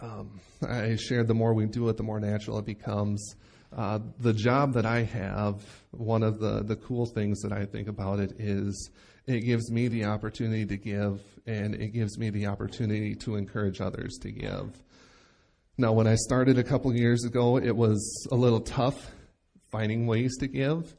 Um, 0.00 0.40
I 0.62 0.94
shared 0.94 1.26
the 1.26 1.34
more 1.34 1.54
we 1.54 1.66
do 1.66 1.88
it, 1.88 1.96
the 1.96 2.04
more 2.04 2.20
natural 2.20 2.58
it 2.58 2.66
becomes. 2.66 3.34
Uh, 3.76 3.98
the 4.20 4.32
job 4.32 4.74
that 4.74 4.86
I 4.86 5.02
have, 5.02 5.62
one 5.90 6.22
of 6.22 6.38
the, 6.38 6.62
the 6.62 6.76
cool 6.76 7.04
things 7.04 7.40
that 7.40 7.52
I 7.52 7.66
think 7.66 7.88
about 7.88 8.20
it 8.20 8.32
is 8.38 8.90
it 9.28 9.42
gives 9.42 9.70
me 9.70 9.88
the 9.88 10.06
opportunity 10.06 10.64
to 10.64 10.76
give 10.78 11.20
and 11.46 11.74
it 11.74 11.88
gives 11.88 12.18
me 12.18 12.30
the 12.30 12.46
opportunity 12.46 13.14
to 13.14 13.36
encourage 13.36 13.80
others 13.80 14.16
to 14.22 14.30
give. 14.30 14.82
Now, 15.76 15.92
when 15.92 16.06
I 16.06 16.14
started 16.14 16.58
a 16.58 16.64
couple 16.64 16.92
years 16.94 17.24
ago, 17.24 17.58
it 17.58 17.76
was 17.76 18.26
a 18.32 18.34
little 18.34 18.60
tough 18.60 19.10
finding 19.70 20.06
ways 20.06 20.36
to 20.38 20.48
give. 20.48 20.96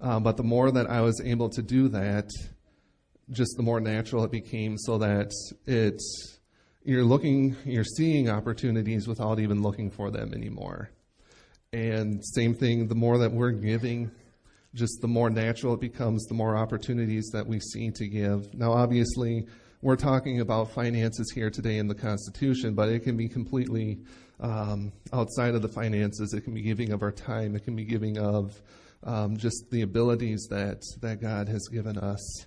Uh, 0.00 0.18
but 0.18 0.36
the 0.36 0.42
more 0.42 0.70
that 0.70 0.88
I 0.88 1.02
was 1.02 1.20
able 1.22 1.50
to 1.50 1.62
do 1.62 1.88
that, 1.88 2.30
just 3.30 3.56
the 3.56 3.62
more 3.62 3.80
natural 3.80 4.24
it 4.24 4.30
became 4.30 4.78
so 4.78 4.98
that 4.98 5.30
it 5.66 6.00
you're 6.84 7.04
looking 7.04 7.54
you're 7.66 7.84
seeing 7.84 8.30
opportunities 8.30 9.06
without 9.06 9.38
even 9.38 9.60
looking 9.60 9.90
for 9.90 10.10
them 10.10 10.32
anymore. 10.32 10.90
And 11.72 12.24
same 12.24 12.54
thing, 12.54 12.88
the 12.88 12.94
more 12.94 13.18
that 13.18 13.32
we're 13.32 13.50
giving, 13.50 14.10
just 14.74 15.00
the 15.00 15.08
more 15.08 15.30
natural 15.30 15.74
it 15.74 15.80
becomes, 15.80 16.24
the 16.26 16.34
more 16.34 16.56
opportunities 16.56 17.28
that 17.32 17.46
we 17.46 17.60
see 17.60 17.90
to 17.92 18.06
give. 18.06 18.52
Now 18.54 18.72
obviously 18.72 19.46
we're 19.80 19.96
talking 19.96 20.40
about 20.40 20.72
finances 20.72 21.30
here 21.34 21.50
today 21.50 21.78
in 21.78 21.86
the 21.86 21.94
Constitution, 21.94 22.74
but 22.74 22.88
it 22.88 23.00
can 23.00 23.16
be 23.16 23.28
completely 23.28 23.98
um, 24.40 24.92
outside 25.12 25.54
of 25.54 25.62
the 25.62 25.68
finances. 25.68 26.34
It 26.34 26.42
can 26.42 26.54
be 26.54 26.62
giving 26.62 26.92
of 26.92 27.02
our 27.02 27.12
time. 27.12 27.54
It 27.54 27.64
can 27.64 27.76
be 27.76 27.84
giving 27.84 28.18
of 28.18 28.60
um, 29.04 29.36
just 29.36 29.70
the 29.70 29.82
abilities 29.82 30.46
that 30.50 30.82
that 31.00 31.20
God 31.20 31.48
has 31.48 31.68
given 31.68 31.96
us. 31.96 32.46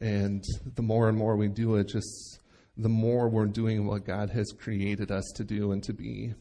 And 0.00 0.42
the 0.74 0.82
more 0.82 1.08
and 1.08 1.18
more 1.18 1.36
we 1.36 1.48
do 1.48 1.76
it, 1.76 1.88
just 1.88 2.40
the 2.76 2.88
more 2.88 3.28
we're 3.28 3.46
doing 3.46 3.86
what 3.86 4.06
God 4.06 4.30
has 4.30 4.52
created 4.52 5.10
us 5.10 5.30
to 5.36 5.44
do 5.44 5.72
and 5.72 5.82
to 5.84 5.92
be. 5.92 6.34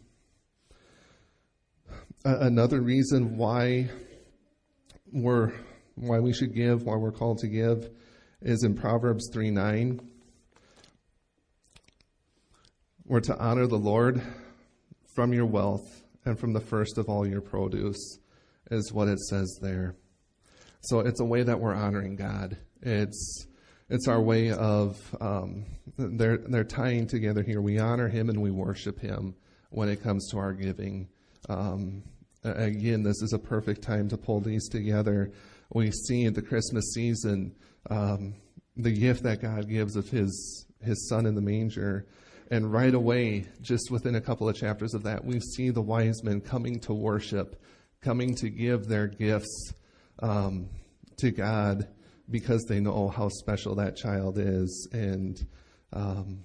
another 2.24 2.82
reason 2.82 3.38
why 3.38 3.90
we're 5.12 5.51
why 5.96 6.20
we 6.20 6.34
should 6.34 6.54
give, 6.54 6.84
why 6.84 6.96
we're 6.96 7.12
called 7.12 7.39
to 7.39 7.48
give, 7.48 7.89
is 8.42 8.63
in 8.63 8.75
Proverbs 8.75 9.30
three 9.34 9.51
nine. 9.51 10.00
We're 13.06 13.22
to 13.22 13.38
honor 13.38 13.68
the 13.68 13.78
Lord 13.78 14.22
from 15.16 15.34
your 15.34 15.48
wealth 15.48 16.04
and 16.25 16.39
from 16.39 16.54
the 16.54 16.60
first 16.60 16.98
of 16.98 17.10
all 17.10 17.28
your 17.28 17.42
produce 17.42 18.20
is 18.70 18.94
what 18.94 19.08
it 19.08 19.20
says 19.20 19.60
there. 19.62 19.96
So 20.82 21.00
it's 21.00 21.20
a 21.20 21.25
way 21.25 21.44
that 21.44 21.60
we're 21.60 21.74
honoring 21.74 22.16
God. 22.16 22.58
It's 22.82 23.48
it's 23.89 24.08
our 24.08 24.22
way 24.22 24.51
of 24.51 24.98
um, 25.20 25.66
they're 25.98 26.38
they're 26.38 26.63
tying 26.63 27.08
together 27.08 27.44
here. 27.44 27.62
We 27.62 27.80
honor 27.80 28.08
Him 28.08 28.30
and 28.30 28.42
we 28.42 28.51
worship 28.51 29.00
Him 29.00 29.36
when 29.72 29.89
it 29.89 30.04
comes 30.04 30.30
to 30.32 30.38
our 30.38 30.54
giving. 30.54 31.10
Um, 31.50 32.04
again, 32.43 33.03
this 33.03 33.22
is 33.22 33.34
a 33.34 33.39
perfect 33.39 33.81
time 33.81 34.10
to 34.10 34.17
pull 34.17 34.39
these 34.39 34.67
together. 34.69 35.31
We 35.74 35.91
see 35.91 36.24
in 36.24 36.34
the 36.34 36.41
Christmas 36.41 36.93
season 36.93 37.55
um, 37.89 38.36
the 38.77 38.91
gift 38.91 39.24
that 39.24 39.41
God 39.41 39.67
gives 39.67 39.96
of 39.96 40.10
His 40.10 40.65
His 40.81 41.08
Son 41.10 41.25
in 41.25 41.36
the 41.36 41.41
manger. 41.41 42.08
And 42.51 42.72
right 42.74 42.93
away, 42.93 43.46
just 43.62 43.91
within 43.91 44.15
a 44.15 44.22
couple 44.22 44.50
of 44.50 44.55
chapters 44.55 44.96
of 44.96 45.03
that, 45.03 45.24
we 45.24 45.39
see 45.39 45.69
the 45.69 45.81
wise 45.81 46.24
men 46.24 46.41
coming 46.41 46.79
to 46.81 46.93
worship 46.93 47.62
coming 48.01 48.34
to 48.36 48.50
give 48.50 48.88
their 48.88 49.08
gifts 49.08 49.74
um, 50.19 50.69
to 51.17 51.31
God 51.31 51.88
because 52.29 52.63
they 52.65 52.79
know 52.79 53.10
how 53.10 53.29
special 53.29 53.75
that 53.75 53.98
child 53.98 54.38
is. 54.38 54.88
And 54.91 55.38
um, 55.91 56.43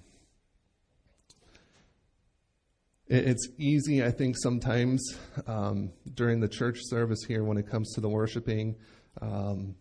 it, 2.93 2.94
it's 3.07 3.47
easy, 3.57 4.03
I 4.03 4.11
think, 4.11 4.35
sometimes 4.37 5.17
um, 5.47 5.91
during 6.13 6.39
the 6.39 6.47
church 6.47 6.79
service 6.81 7.23
here 7.27 7.43
when 7.43 7.57
it 7.57 7.69
comes 7.69 7.93
to 7.93 8.01
the 8.01 8.09
worshiping. 8.09 8.75
Um, 9.21 9.75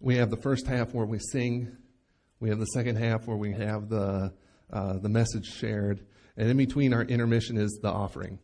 we 0.00 0.16
have 0.16 0.30
the 0.30 0.36
first 0.36 0.66
half 0.66 0.92
where 0.92 1.06
we 1.06 1.18
sing, 1.18 1.76
we 2.40 2.48
have 2.48 2.58
the 2.58 2.66
second 2.66 2.96
half 2.96 3.26
where 3.26 3.36
we 3.36 3.52
have 3.52 3.88
the 3.88 4.32
uh, 4.72 4.98
the 4.98 5.08
message 5.08 5.46
shared, 5.46 6.06
and 6.36 6.48
in 6.48 6.56
between 6.56 6.94
our 6.94 7.02
intermission 7.02 7.56
is 7.56 7.78
the 7.82 7.88
offering. 7.88 8.38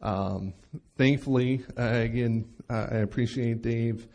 Um, 0.00 0.54
thankfully, 0.96 1.64
uh, 1.76 1.82
again, 1.82 2.46
uh, 2.70 2.86
I 2.90 2.96
appreciate 2.98 3.62
Dave 3.62 4.06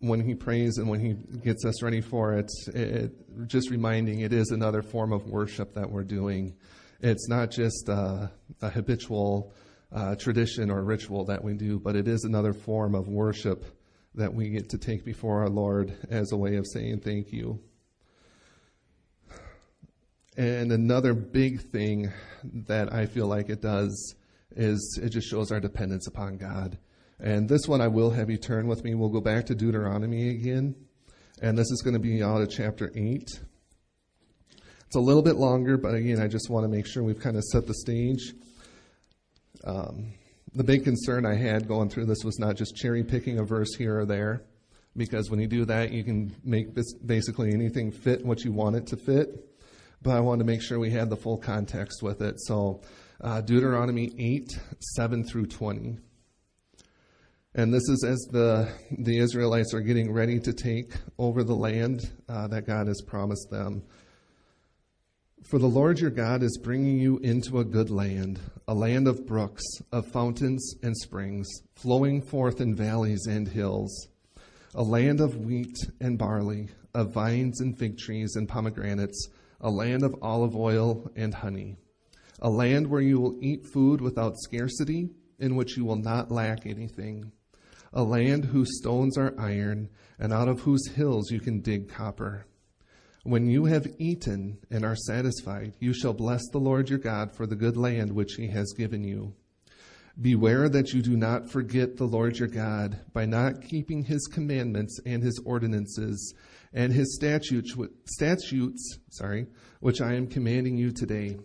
when 0.00 0.20
he 0.20 0.34
prays 0.34 0.78
and 0.78 0.88
when 0.88 1.00
he 1.00 1.14
gets 1.38 1.64
us 1.64 1.82
ready 1.82 2.00
for 2.00 2.34
it, 2.34 2.50
it, 2.68 2.76
it, 2.76 3.48
Just 3.48 3.70
reminding 3.70 4.20
it 4.20 4.32
is 4.32 4.50
another 4.50 4.82
form 4.82 5.12
of 5.12 5.26
worship 5.26 5.74
that 5.74 5.90
we're 5.90 6.04
doing. 6.04 6.54
It's 7.00 7.28
not 7.28 7.50
just 7.50 7.88
uh, 7.88 8.26
a 8.60 8.70
habitual 8.70 9.52
uh, 9.92 10.16
tradition 10.16 10.70
or 10.70 10.82
ritual 10.82 11.24
that 11.26 11.42
we 11.42 11.54
do, 11.54 11.78
but 11.78 11.94
it 11.94 12.08
is 12.08 12.24
another 12.24 12.52
form 12.52 12.94
of 12.94 13.08
worship 13.08 13.64
that 14.14 14.34
we 14.34 14.50
get 14.50 14.70
to 14.70 14.78
take 14.78 15.04
before 15.04 15.42
our 15.42 15.48
Lord 15.48 15.96
as 16.10 16.32
a 16.32 16.36
way 16.36 16.56
of 16.56 16.66
saying 16.66 17.00
thank 17.00 17.32
you. 17.32 17.60
And 20.36 20.72
another 20.72 21.14
big 21.14 21.60
thing 21.60 22.12
that 22.66 22.92
I 22.92 23.06
feel 23.06 23.26
like 23.26 23.48
it 23.48 23.60
does 23.60 24.14
is 24.56 25.00
it 25.02 25.10
just 25.10 25.28
shows 25.28 25.52
our 25.52 25.60
dependence 25.60 26.06
upon 26.06 26.36
God. 26.36 26.78
And 27.20 27.48
this 27.48 27.66
one 27.66 27.80
I 27.80 27.88
will 27.88 28.10
have 28.10 28.30
you 28.30 28.36
turn 28.36 28.66
with 28.66 28.84
me. 28.84 28.94
We'll 28.94 29.08
go 29.08 29.20
back 29.20 29.46
to 29.46 29.54
Deuteronomy 29.54 30.30
again. 30.30 30.74
And 31.42 31.56
this 31.56 31.70
is 31.70 31.82
going 31.82 31.94
to 31.94 32.00
be 32.00 32.22
out 32.22 32.40
of 32.40 32.50
chapter 32.50 32.90
8. 32.94 33.40
It's 34.88 34.96
a 34.96 35.00
little 35.00 35.20
bit 35.20 35.36
longer, 35.36 35.76
but 35.76 35.94
again, 35.94 36.18
I 36.18 36.28
just 36.28 36.48
want 36.48 36.64
to 36.64 36.68
make 36.68 36.86
sure 36.86 37.02
we've 37.02 37.20
kind 37.20 37.36
of 37.36 37.44
set 37.44 37.66
the 37.66 37.74
stage. 37.74 38.32
Um, 39.62 40.14
the 40.54 40.64
big 40.64 40.82
concern 40.82 41.26
I 41.26 41.34
had 41.34 41.68
going 41.68 41.90
through 41.90 42.06
this 42.06 42.24
was 42.24 42.38
not 42.38 42.56
just 42.56 42.74
cherry 42.74 43.04
picking 43.04 43.38
a 43.38 43.44
verse 43.44 43.74
here 43.74 44.00
or 44.00 44.06
there, 44.06 44.44
because 44.96 45.28
when 45.28 45.40
you 45.40 45.46
do 45.46 45.66
that, 45.66 45.92
you 45.92 46.04
can 46.04 46.34
make 46.42 46.68
basically 47.04 47.52
anything 47.52 47.92
fit 47.92 48.24
what 48.24 48.44
you 48.44 48.50
want 48.50 48.76
it 48.76 48.86
to 48.86 48.96
fit. 48.96 49.28
But 50.00 50.16
I 50.16 50.20
wanted 50.20 50.44
to 50.44 50.46
make 50.46 50.62
sure 50.62 50.78
we 50.78 50.90
had 50.90 51.10
the 51.10 51.18
full 51.18 51.36
context 51.36 52.02
with 52.02 52.22
it. 52.22 52.36
So 52.40 52.80
uh, 53.20 53.42
Deuteronomy 53.42 54.10
8, 54.18 54.58
7 54.96 55.22
through 55.22 55.48
20. 55.48 55.98
And 57.54 57.74
this 57.74 57.86
is 57.90 58.04
as 58.04 58.26
the, 58.32 58.72
the 59.00 59.18
Israelites 59.18 59.74
are 59.74 59.82
getting 59.82 60.10
ready 60.10 60.40
to 60.40 60.54
take 60.54 60.94
over 61.18 61.44
the 61.44 61.54
land 61.54 62.10
uh, 62.26 62.48
that 62.48 62.66
God 62.66 62.86
has 62.86 63.02
promised 63.06 63.50
them. 63.50 63.82
For 65.44 65.58
the 65.58 65.66
Lord 65.66 65.98
your 65.98 66.10
God 66.10 66.42
is 66.42 66.58
bringing 66.62 66.98
you 66.98 67.18
into 67.18 67.58
a 67.58 67.64
good 67.64 67.90
land, 67.90 68.40
a 68.66 68.74
land 68.74 69.08
of 69.08 69.26
brooks, 69.26 69.64
of 69.92 70.06
fountains 70.06 70.74
and 70.82 70.96
springs, 70.96 71.48
flowing 71.74 72.20
forth 72.20 72.60
in 72.60 72.74
valleys 72.74 73.26
and 73.26 73.48
hills, 73.48 74.08
a 74.74 74.82
land 74.82 75.20
of 75.20 75.36
wheat 75.36 75.76
and 76.00 76.18
barley, 76.18 76.68
of 76.94 77.12
vines 77.12 77.60
and 77.60 77.78
fig 77.78 77.98
trees 77.98 78.36
and 78.36 78.48
pomegranates, 78.48 79.28
a 79.60 79.70
land 79.70 80.02
of 80.02 80.14
olive 80.22 80.54
oil 80.54 81.10
and 81.16 81.34
honey 81.34 81.76
a 82.40 82.50
land 82.50 82.86
where 82.86 83.00
you 83.00 83.20
will 83.20 83.36
eat 83.40 83.66
food 83.66 84.00
without 84.00 84.38
scarcity, 84.38 85.10
in 85.38 85.56
which 85.56 85.76
you 85.76 85.84
will 85.84 85.96
not 85.96 86.30
lack 86.30 86.66
anything, 86.66 87.32
a 87.92 88.02
land 88.02 88.44
whose 88.44 88.78
stones 88.78 89.16
are 89.18 89.34
iron, 89.38 89.88
and 90.18 90.32
out 90.32 90.48
of 90.48 90.60
whose 90.60 90.88
hills 90.88 91.30
you 91.30 91.40
can 91.40 91.60
dig 91.60 91.88
copper. 91.88 92.46
When 93.28 93.46
you 93.46 93.66
have 93.66 93.86
eaten 93.98 94.56
and 94.70 94.86
are 94.86 94.96
satisfied, 94.96 95.74
you 95.80 95.92
shall 95.92 96.14
bless 96.14 96.40
the 96.48 96.60
Lord 96.60 96.88
your 96.88 96.98
God 96.98 97.36
for 97.36 97.46
the 97.46 97.56
good 97.56 97.76
land 97.76 98.10
which 98.10 98.36
he 98.36 98.46
has 98.46 98.72
given 98.72 99.04
you. 99.04 99.34
Beware 100.18 100.70
that 100.70 100.94
you 100.94 101.02
do 101.02 101.14
not 101.14 101.50
forget 101.50 101.98
the 101.98 102.06
Lord 102.06 102.38
your 102.38 102.48
God 102.48 103.00
by 103.12 103.26
not 103.26 103.60
keeping 103.60 104.02
his 104.02 104.26
commandments 104.28 104.98
and 105.04 105.22
his 105.22 105.38
ordinances 105.44 106.32
and 106.72 106.90
his 106.90 107.16
statutes, 107.16 107.76
statutes, 108.06 108.98
sorry, 109.10 109.46
which 109.80 110.00
I 110.00 110.14
am 110.14 110.26
commanding 110.26 110.78
you 110.78 110.90
today. 110.90 111.36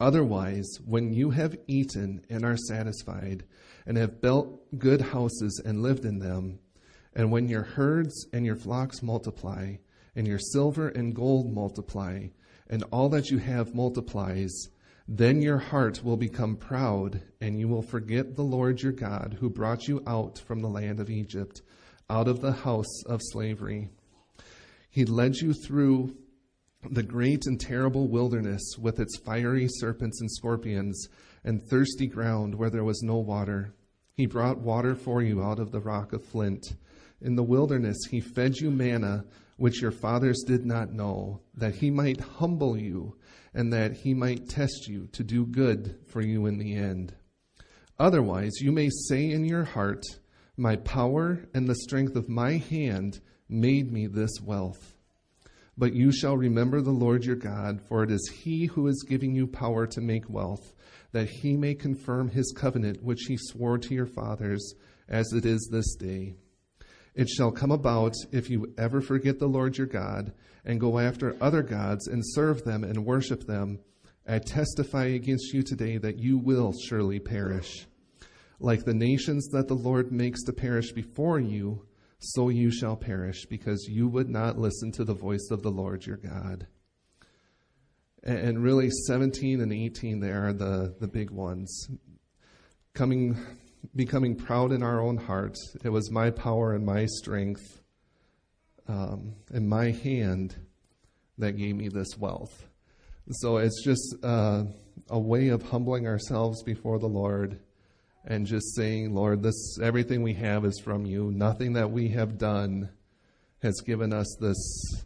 Otherwise, 0.00 0.80
when 0.84 1.12
you 1.12 1.30
have 1.30 1.54
eaten 1.68 2.20
and 2.28 2.44
are 2.44 2.56
satisfied, 2.56 3.44
and 3.86 3.96
have 3.96 4.20
built 4.20 4.76
good 4.76 5.00
houses 5.00 5.62
and 5.64 5.84
lived 5.84 6.04
in 6.04 6.18
them, 6.18 6.58
and 7.14 7.30
when 7.30 7.48
your 7.48 7.62
herds 7.62 8.26
and 8.32 8.44
your 8.44 8.56
flocks 8.56 9.04
multiply, 9.04 9.76
and 10.14 10.26
your 10.26 10.38
silver 10.38 10.88
and 10.88 11.14
gold 11.14 11.52
multiply, 11.52 12.26
and 12.68 12.84
all 12.92 13.08
that 13.08 13.30
you 13.30 13.38
have 13.38 13.74
multiplies, 13.74 14.68
then 15.08 15.42
your 15.42 15.58
heart 15.58 16.04
will 16.04 16.16
become 16.16 16.56
proud, 16.56 17.20
and 17.40 17.58
you 17.58 17.66
will 17.66 17.82
forget 17.82 18.36
the 18.36 18.42
Lord 18.42 18.80
your 18.80 18.92
God, 18.92 19.36
who 19.40 19.50
brought 19.50 19.88
you 19.88 20.02
out 20.06 20.38
from 20.38 20.60
the 20.60 20.68
land 20.68 21.00
of 21.00 21.10
Egypt, 21.10 21.62
out 22.08 22.28
of 22.28 22.40
the 22.40 22.52
house 22.52 23.02
of 23.06 23.20
slavery. 23.22 23.88
He 24.88 25.04
led 25.04 25.36
you 25.36 25.52
through 25.52 26.16
the 26.88 27.02
great 27.02 27.46
and 27.46 27.60
terrible 27.60 28.08
wilderness 28.08 28.62
with 28.78 29.00
its 29.00 29.18
fiery 29.18 29.68
serpents 29.68 30.20
and 30.20 30.30
scorpions, 30.30 31.08
and 31.44 31.62
thirsty 31.62 32.06
ground 32.06 32.54
where 32.54 32.70
there 32.70 32.84
was 32.84 33.02
no 33.02 33.16
water. 33.16 33.74
He 34.14 34.26
brought 34.26 34.58
water 34.58 34.94
for 34.94 35.22
you 35.22 35.42
out 35.42 35.58
of 35.58 35.72
the 35.72 35.80
rock 35.80 36.12
of 36.12 36.24
flint. 36.24 36.74
In 37.20 37.34
the 37.34 37.42
wilderness, 37.42 37.98
he 38.10 38.20
fed 38.20 38.56
you 38.56 38.70
manna, 38.70 39.24
which 39.60 39.82
your 39.82 39.90
fathers 39.90 40.42
did 40.46 40.64
not 40.64 40.90
know, 40.90 41.38
that 41.52 41.74
he 41.74 41.90
might 41.90 42.18
humble 42.18 42.78
you 42.78 43.14
and 43.52 43.70
that 43.70 43.92
he 43.92 44.14
might 44.14 44.48
test 44.48 44.88
you 44.88 45.06
to 45.08 45.22
do 45.22 45.44
good 45.44 45.98
for 46.06 46.22
you 46.22 46.46
in 46.46 46.56
the 46.56 46.74
end. 46.74 47.14
Otherwise, 47.98 48.52
you 48.62 48.72
may 48.72 48.88
say 48.88 49.30
in 49.30 49.44
your 49.44 49.64
heart, 49.64 50.02
My 50.56 50.76
power 50.76 51.44
and 51.52 51.68
the 51.68 51.74
strength 51.74 52.16
of 52.16 52.26
my 52.26 52.52
hand 52.52 53.20
made 53.50 53.92
me 53.92 54.06
this 54.06 54.40
wealth. 54.42 54.96
But 55.76 55.92
you 55.92 56.10
shall 56.10 56.38
remember 56.38 56.80
the 56.80 56.90
Lord 56.90 57.26
your 57.26 57.36
God, 57.36 57.82
for 57.86 58.02
it 58.02 58.10
is 58.10 58.32
he 58.42 58.64
who 58.64 58.86
is 58.86 59.04
giving 59.06 59.34
you 59.34 59.46
power 59.46 59.86
to 59.88 60.00
make 60.00 60.30
wealth, 60.30 60.72
that 61.12 61.28
he 61.28 61.58
may 61.58 61.74
confirm 61.74 62.30
his 62.30 62.50
covenant 62.56 63.02
which 63.02 63.26
he 63.28 63.36
swore 63.36 63.76
to 63.76 63.94
your 63.94 64.06
fathers, 64.06 64.74
as 65.06 65.34
it 65.34 65.44
is 65.44 65.68
this 65.70 65.94
day. 65.96 66.36
It 67.14 67.28
shall 67.28 67.50
come 67.50 67.70
about 67.70 68.14
if 68.32 68.48
you 68.50 68.72
ever 68.78 69.00
forget 69.00 69.38
the 69.38 69.48
Lord 69.48 69.76
your 69.76 69.86
God 69.86 70.32
and 70.64 70.80
go 70.80 70.98
after 70.98 71.36
other 71.40 71.62
gods 71.62 72.06
and 72.06 72.22
serve 72.24 72.64
them 72.64 72.84
and 72.84 73.04
worship 73.04 73.44
them. 73.44 73.80
I 74.26 74.38
testify 74.38 75.06
against 75.06 75.52
you 75.52 75.62
today 75.62 75.96
that 75.98 76.18
you 76.18 76.38
will 76.38 76.72
surely 76.72 77.18
perish. 77.18 77.86
Like 78.60 78.84
the 78.84 78.94
nations 78.94 79.48
that 79.48 79.68
the 79.68 79.74
Lord 79.74 80.12
makes 80.12 80.44
to 80.44 80.52
perish 80.52 80.92
before 80.92 81.40
you, 81.40 81.86
so 82.18 82.50
you 82.50 82.70
shall 82.70 82.96
perish, 82.96 83.46
because 83.46 83.88
you 83.88 84.06
would 84.06 84.28
not 84.28 84.58
listen 84.58 84.92
to 84.92 85.04
the 85.04 85.14
voice 85.14 85.48
of 85.50 85.62
the 85.62 85.70
Lord 85.70 86.04
your 86.04 86.18
God. 86.18 86.66
And 88.22 88.62
really, 88.62 88.90
17 88.90 89.62
and 89.62 89.72
18 89.72 90.20
there 90.20 90.46
are 90.46 90.52
the, 90.52 90.94
the 91.00 91.08
big 91.08 91.30
ones. 91.30 91.88
Coming 92.92 93.38
becoming 93.94 94.36
proud 94.36 94.72
in 94.72 94.82
our 94.82 95.00
own 95.00 95.16
hearts. 95.16 95.76
It 95.84 95.88
was 95.88 96.10
my 96.10 96.30
power 96.30 96.74
and 96.74 96.84
my 96.84 97.06
strength 97.06 97.80
um, 98.88 99.34
and 99.52 99.68
my 99.68 99.90
hand 99.90 100.56
that 101.38 101.52
gave 101.52 101.76
me 101.76 101.88
this 101.88 102.16
wealth. 102.18 102.66
So 103.30 103.58
it's 103.58 103.82
just 103.84 104.16
uh, 104.22 104.64
a 105.08 105.18
way 105.18 105.48
of 105.48 105.62
humbling 105.62 106.06
ourselves 106.06 106.62
before 106.62 106.98
the 106.98 107.06
Lord 107.06 107.60
and 108.24 108.46
just 108.46 108.74
saying, 108.74 109.14
Lord, 109.14 109.42
this 109.42 109.78
everything 109.80 110.22
we 110.22 110.34
have 110.34 110.64
is 110.64 110.80
from 110.80 111.06
you. 111.06 111.30
Nothing 111.30 111.74
that 111.74 111.90
we 111.90 112.08
have 112.08 112.38
done 112.38 112.90
has 113.62 113.80
given 113.80 114.12
us 114.12 114.36
this 114.40 115.04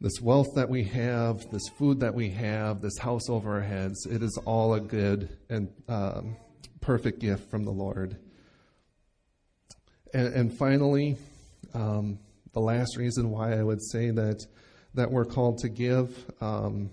this 0.00 0.20
wealth 0.20 0.48
that 0.56 0.68
we 0.68 0.82
have, 0.82 1.48
this 1.52 1.68
food 1.78 2.00
that 2.00 2.12
we 2.12 2.28
have, 2.30 2.80
this 2.80 2.98
house 2.98 3.30
over 3.30 3.54
our 3.54 3.60
heads. 3.60 4.04
It 4.04 4.20
is 4.20 4.36
all 4.44 4.74
a 4.74 4.80
good 4.80 5.28
and 5.48 5.68
um, 5.88 6.36
perfect 6.82 7.20
gift 7.20 7.50
from 7.50 7.64
the 7.64 7.70
Lord. 7.70 8.18
And, 10.12 10.34
and 10.34 10.58
finally, 10.58 11.16
um, 11.72 12.18
the 12.52 12.60
last 12.60 12.98
reason 12.98 13.30
why 13.30 13.58
I 13.58 13.62
would 13.62 13.82
say 13.82 14.10
that 14.10 14.44
that 14.94 15.10
we're 15.10 15.24
called 15.24 15.58
to 15.58 15.70
give. 15.70 16.30
Um, 16.40 16.90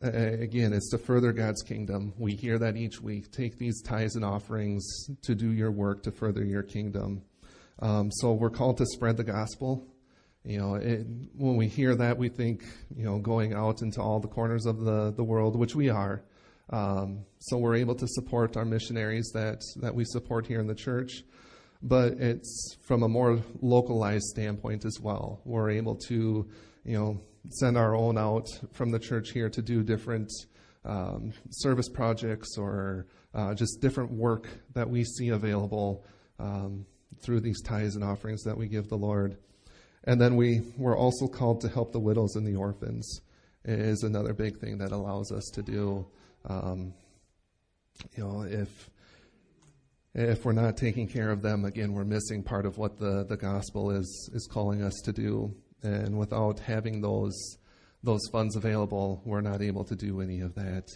again, 0.00 0.72
it's 0.72 0.90
to 0.90 0.98
further 0.98 1.32
God's 1.32 1.62
kingdom. 1.62 2.12
We 2.18 2.34
hear 2.34 2.58
that 2.58 2.76
each 2.76 3.00
week. 3.00 3.32
Take 3.32 3.58
these 3.58 3.82
tithes 3.82 4.16
and 4.16 4.24
offerings 4.24 4.84
to 5.22 5.34
do 5.34 5.50
your 5.50 5.72
work 5.72 6.02
to 6.04 6.12
further 6.12 6.44
your 6.44 6.62
kingdom. 6.62 7.22
Um, 7.80 8.10
so 8.12 8.32
we're 8.32 8.50
called 8.50 8.78
to 8.78 8.86
spread 8.86 9.16
the 9.16 9.24
gospel. 9.24 9.84
You 10.44 10.58
know, 10.58 10.74
it, 10.74 11.06
when 11.36 11.56
we 11.56 11.68
hear 11.68 11.94
that, 11.96 12.18
we 12.18 12.28
think, 12.28 12.64
you 12.94 13.04
know, 13.04 13.18
going 13.18 13.54
out 13.54 13.82
into 13.82 14.00
all 14.00 14.20
the 14.20 14.28
corners 14.28 14.66
of 14.66 14.84
the, 14.84 15.10
the 15.10 15.24
world, 15.24 15.56
which 15.56 15.74
we 15.74 15.88
are. 15.88 16.22
Um, 16.70 17.24
so 17.38 17.58
we're 17.58 17.76
able 17.76 17.94
to 17.96 18.06
support 18.08 18.56
our 18.56 18.64
missionaries 18.64 19.30
that, 19.34 19.60
that 19.82 19.94
we 19.94 20.04
support 20.04 20.46
here 20.46 20.60
in 20.60 20.66
the 20.66 20.74
church, 20.74 21.22
but 21.82 22.14
it's 22.14 22.76
from 22.82 23.02
a 23.02 23.08
more 23.08 23.42
localized 23.60 24.24
standpoint 24.24 24.84
as 24.84 24.98
well. 25.00 25.40
We're 25.44 25.70
able 25.70 25.96
to, 26.08 26.48
you 26.84 26.98
know, 26.98 27.20
send 27.50 27.76
our 27.76 27.94
own 27.94 28.16
out 28.16 28.48
from 28.72 28.90
the 28.90 28.98
church 28.98 29.30
here 29.32 29.50
to 29.50 29.60
do 29.60 29.82
different 29.82 30.30
um, 30.84 31.32
service 31.50 31.88
projects 31.88 32.56
or 32.56 33.06
uh, 33.34 33.54
just 33.54 33.80
different 33.80 34.12
work 34.12 34.48
that 34.74 34.88
we 34.88 35.04
see 35.04 35.28
available 35.28 36.04
um, 36.38 36.86
through 37.22 37.40
these 37.40 37.60
tithes 37.62 37.96
and 37.96 38.04
offerings 38.04 38.42
that 38.44 38.56
we 38.56 38.68
give 38.68 38.88
the 38.88 38.96
Lord. 38.96 39.36
And 40.04 40.20
then 40.20 40.36
we, 40.36 40.62
we're 40.76 40.96
also 40.96 41.26
called 41.26 41.60
to 41.62 41.68
help 41.68 41.92
the 41.92 42.00
widows 42.00 42.36
and 42.36 42.46
the 42.46 42.56
orphans. 42.56 43.20
It 43.64 43.78
is 43.78 44.02
another 44.02 44.34
big 44.34 44.58
thing 44.58 44.78
that 44.78 44.92
allows 44.92 45.32
us 45.32 45.50
to 45.54 45.62
do. 45.62 46.06
Um, 46.44 46.94
you 48.16 48.24
know, 48.24 48.42
if 48.42 48.90
if 50.14 50.44
we're 50.44 50.52
not 50.52 50.76
taking 50.76 51.08
care 51.08 51.30
of 51.30 51.42
them, 51.42 51.64
again, 51.64 51.92
we're 51.92 52.04
missing 52.04 52.42
part 52.42 52.66
of 52.66 52.78
what 52.78 52.98
the, 52.98 53.24
the 53.28 53.36
gospel 53.36 53.90
is 53.90 54.30
is 54.32 54.46
calling 54.50 54.82
us 54.82 54.94
to 55.04 55.12
do. 55.12 55.54
And 55.82 56.18
without 56.18 56.60
having 56.60 57.00
those 57.00 57.58
those 58.02 58.26
funds 58.30 58.56
available, 58.56 59.22
we're 59.24 59.40
not 59.40 59.62
able 59.62 59.84
to 59.84 59.96
do 59.96 60.20
any 60.20 60.40
of 60.40 60.54
that. 60.54 60.86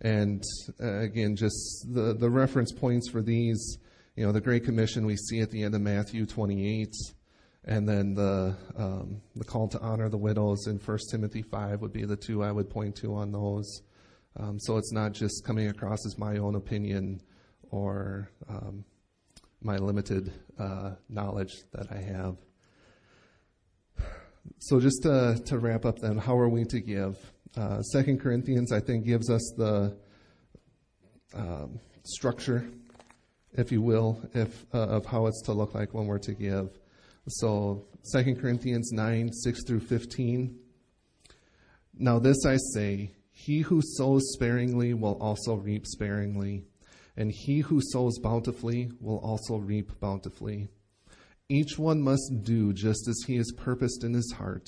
And 0.00 0.42
uh, 0.80 0.98
again, 0.98 1.36
just 1.36 1.86
the, 1.92 2.14
the 2.14 2.30
reference 2.30 2.72
points 2.72 3.08
for 3.10 3.22
these, 3.22 3.78
you 4.16 4.24
know, 4.24 4.32
the 4.32 4.40
Great 4.40 4.64
Commission 4.64 5.06
we 5.06 5.16
see 5.16 5.40
at 5.40 5.50
the 5.50 5.62
end 5.62 5.74
of 5.74 5.80
Matthew 5.80 6.26
28, 6.26 6.92
and 7.64 7.88
then 7.88 8.14
the 8.14 8.56
um, 8.76 9.20
the 9.34 9.44
call 9.44 9.68
to 9.68 9.80
honor 9.80 10.08
the 10.08 10.18
widows 10.18 10.66
in 10.66 10.78
1 10.78 10.98
Timothy 11.10 11.42
5 11.42 11.80
would 11.80 11.92
be 11.92 12.04
the 12.04 12.16
two 12.16 12.42
I 12.42 12.52
would 12.52 12.70
point 12.70 12.96
to 12.96 13.14
on 13.14 13.32
those. 13.32 13.82
Um, 14.38 14.58
so 14.60 14.76
it's 14.76 14.92
not 14.92 15.12
just 15.12 15.44
coming 15.44 15.68
across 15.68 16.06
as 16.06 16.16
my 16.16 16.36
own 16.36 16.54
opinion 16.54 17.20
or 17.70 18.30
um, 18.48 18.84
my 19.60 19.76
limited 19.76 20.32
uh, 20.58 20.92
knowledge 21.08 21.54
that 21.72 21.90
I 21.90 21.98
have. 21.98 22.36
So 24.60 24.78
just 24.80 25.02
to, 25.02 25.40
to 25.46 25.58
wrap 25.58 25.84
up 25.84 25.98
then, 25.98 26.18
how 26.18 26.38
are 26.38 26.48
we 26.48 26.64
to 26.66 26.80
give? 26.80 27.16
Uh, 27.56 27.82
Second 27.82 28.20
Corinthians, 28.20 28.72
I 28.72 28.80
think, 28.80 29.04
gives 29.04 29.28
us 29.28 29.52
the 29.56 29.96
um, 31.34 31.80
structure, 32.04 32.64
if 33.52 33.72
you 33.72 33.82
will, 33.82 34.22
if, 34.34 34.64
uh, 34.72 34.78
of 34.78 35.06
how 35.06 35.26
it's 35.26 35.42
to 35.42 35.52
look 35.52 35.74
like 35.74 35.92
when 35.92 36.06
we're 36.06 36.18
to 36.18 36.34
give. 36.34 36.78
So 37.26 37.86
Second 38.02 38.40
Corinthians 38.40 38.92
9, 38.92 39.32
6 39.32 39.64
through 39.66 39.80
15. 39.80 40.58
Now 41.94 42.18
this 42.20 42.46
I 42.46 42.56
say, 42.74 43.10
he 43.40 43.60
who 43.60 43.80
sows 43.80 44.32
sparingly 44.32 44.92
will 44.94 45.16
also 45.20 45.54
reap 45.54 45.86
sparingly, 45.86 46.64
and 47.16 47.30
he 47.32 47.60
who 47.60 47.80
sows 47.80 48.18
bountifully 48.18 48.90
will 49.00 49.18
also 49.18 49.58
reap 49.58 49.92
bountifully. 50.00 50.66
Each 51.48 51.78
one 51.78 52.02
must 52.02 52.42
do 52.42 52.72
just 52.72 53.06
as 53.06 53.22
he 53.28 53.36
has 53.36 53.52
purposed 53.56 54.02
in 54.02 54.12
his 54.12 54.32
heart, 54.32 54.66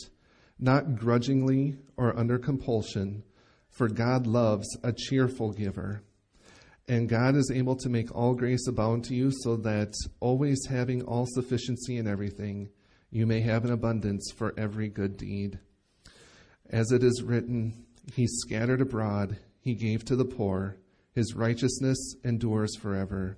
not 0.60 0.94
grudgingly 0.94 1.78
or 1.96 2.16
under 2.16 2.38
compulsion, 2.38 3.24
for 3.70 3.88
God 3.88 4.28
loves 4.28 4.68
a 4.84 4.92
cheerful 4.92 5.52
giver. 5.52 6.04
And 6.86 7.08
God 7.08 7.34
is 7.34 7.50
able 7.52 7.74
to 7.74 7.88
make 7.88 8.14
all 8.14 8.34
grace 8.34 8.68
abound 8.68 9.02
to 9.06 9.16
you, 9.16 9.32
so 9.32 9.56
that, 9.56 9.94
always 10.20 10.66
having 10.66 11.02
all 11.02 11.26
sufficiency 11.26 11.96
in 11.96 12.06
everything, 12.06 12.70
you 13.10 13.26
may 13.26 13.40
have 13.40 13.64
an 13.64 13.72
abundance 13.72 14.30
for 14.36 14.54
every 14.56 14.88
good 14.88 15.16
deed. 15.16 15.58
As 16.70 16.92
it 16.92 17.02
is 17.02 17.24
written, 17.24 17.86
he 18.14 18.26
scattered 18.26 18.80
abroad, 18.80 19.38
he 19.60 19.74
gave 19.74 20.04
to 20.06 20.16
the 20.16 20.24
poor. 20.24 20.76
His 21.12 21.34
righteousness 21.34 22.14
endures 22.24 22.76
forever. 22.76 23.36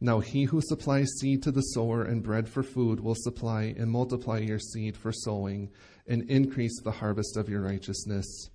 Now 0.00 0.20
he 0.20 0.44
who 0.44 0.60
supplies 0.60 1.08
seed 1.18 1.42
to 1.44 1.50
the 1.50 1.62
sower 1.62 2.02
and 2.02 2.22
bread 2.22 2.48
for 2.48 2.62
food 2.62 3.00
will 3.00 3.14
supply 3.16 3.74
and 3.76 3.90
multiply 3.90 4.38
your 4.38 4.58
seed 4.58 4.96
for 4.96 5.12
sowing 5.12 5.70
and 6.06 6.28
increase 6.30 6.80
the 6.80 6.90
harvest 6.90 7.36
of 7.36 7.48
your 7.48 7.62
righteousness. 7.62 8.50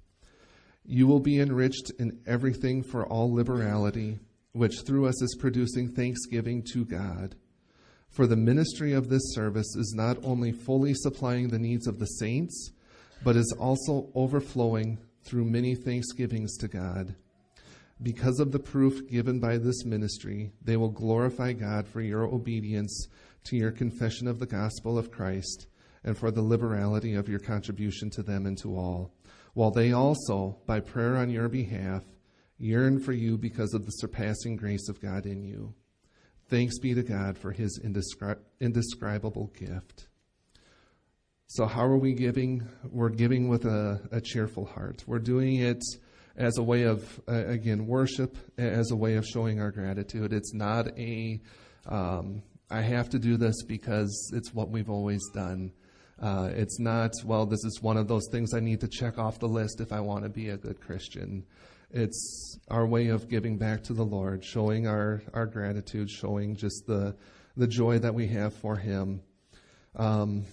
You 0.85 1.07
will 1.07 1.19
be 1.19 1.39
enriched 1.39 1.91
in 1.99 2.19
everything 2.25 2.83
for 2.83 3.05
all 3.05 3.33
liberality, 3.33 4.19
which 4.53 4.81
through 4.85 5.07
us 5.07 5.21
is 5.21 5.35
producing 5.39 5.89
thanksgiving 5.89 6.63
to 6.73 6.85
God. 6.85 7.35
For 8.09 8.25
the 8.25 8.35
ministry 8.35 8.93
of 8.93 9.09
this 9.09 9.33
service 9.33 9.75
is 9.75 9.93
not 9.95 10.17
only 10.23 10.51
fully 10.51 10.93
supplying 10.93 11.49
the 11.49 11.59
needs 11.59 11.87
of 11.87 11.99
the 11.99 12.05
saints, 12.05 12.71
but 13.23 13.35
is 13.35 13.55
also 13.59 14.09
overflowing 14.15 14.97
through 15.23 15.45
many 15.45 15.75
thanksgivings 15.75 16.57
to 16.57 16.67
God. 16.67 17.15
Because 18.01 18.39
of 18.39 18.51
the 18.51 18.59
proof 18.59 19.07
given 19.09 19.39
by 19.39 19.57
this 19.57 19.83
ministry, 19.85 20.51
they 20.63 20.77
will 20.77 20.89
glorify 20.89 21.53
God 21.53 21.87
for 21.87 22.01
your 22.01 22.23
obedience 22.23 23.07
to 23.45 23.57
your 23.57 23.71
confession 23.71 24.27
of 24.27 24.39
the 24.39 24.45
gospel 24.45 24.97
of 24.97 25.11
Christ 25.11 25.67
and 26.03 26.17
for 26.17 26.31
the 26.31 26.41
liberality 26.41 27.15
of 27.15 27.27
your 27.27 27.39
contribution 27.39 28.09
to 28.11 28.23
them 28.23 28.45
and 28.45 28.57
to 28.59 28.75
all, 28.75 29.13
while 29.53 29.71
they 29.71 29.91
also, 29.91 30.57
by 30.65 30.79
prayer 30.79 31.17
on 31.17 31.29
your 31.29 31.49
behalf, 31.49 32.03
yearn 32.57 32.99
for 32.99 33.13
you 33.13 33.37
because 33.37 33.73
of 33.73 33.85
the 33.85 33.91
surpassing 33.91 34.55
grace 34.55 34.87
of 34.89 35.01
God 35.01 35.25
in 35.25 35.43
you. 35.43 35.73
Thanks 36.47 36.79
be 36.79 36.93
to 36.93 37.03
God 37.03 37.37
for 37.37 37.51
his 37.51 37.79
indescri- 37.83 38.39
indescribable 38.59 39.47
gift. 39.57 40.08
So, 41.51 41.65
how 41.65 41.83
are 41.83 41.97
we 41.97 42.13
giving? 42.13 42.69
We're 42.91 43.09
giving 43.09 43.49
with 43.49 43.65
a, 43.65 43.99
a 44.11 44.21
cheerful 44.21 44.65
heart. 44.65 45.03
We're 45.07 45.17
doing 45.17 45.55
it 45.55 45.83
as 46.35 46.59
a 46.59 46.63
way 46.63 46.83
of, 46.83 47.19
uh, 47.27 47.47
again, 47.47 47.87
worship, 47.87 48.37
as 48.59 48.91
a 48.91 48.95
way 48.95 49.15
of 49.15 49.25
showing 49.25 49.59
our 49.59 49.71
gratitude. 49.71 50.31
It's 50.31 50.53
not 50.53 50.95
a, 50.99 51.41
um, 51.87 52.43
I 52.69 52.81
have 52.81 53.09
to 53.09 53.17
do 53.17 53.35
this 53.35 53.63
because 53.63 54.31
it's 54.35 54.53
what 54.53 54.69
we've 54.69 54.91
always 54.91 55.27
done. 55.33 55.71
Uh, 56.21 56.51
it's 56.53 56.79
not, 56.79 57.13
well, 57.25 57.47
this 57.47 57.65
is 57.65 57.81
one 57.81 57.97
of 57.97 58.07
those 58.07 58.27
things 58.31 58.53
I 58.53 58.59
need 58.59 58.81
to 58.81 58.87
check 58.87 59.17
off 59.17 59.39
the 59.39 59.47
list 59.47 59.81
if 59.81 59.91
I 59.91 60.01
want 60.01 60.25
to 60.25 60.29
be 60.29 60.49
a 60.49 60.57
good 60.57 60.79
Christian. 60.79 61.43
It's 61.89 62.59
our 62.67 62.85
way 62.85 63.07
of 63.07 63.27
giving 63.27 63.57
back 63.57 63.81
to 63.85 63.93
the 63.93 64.05
Lord, 64.05 64.45
showing 64.45 64.85
our, 64.85 65.23
our 65.33 65.47
gratitude, 65.47 66.11
showing 66.11 66.55
just 66.55 66.85
the, 66.85 67.15
the 67.57 67.65
joy 67.65 67.97
that 67.97 68.13
we 68.13 68.27
have 68.27 68.53
for 68.53 68.75
Him. 68.75 69.21
Um, 69.95 70.45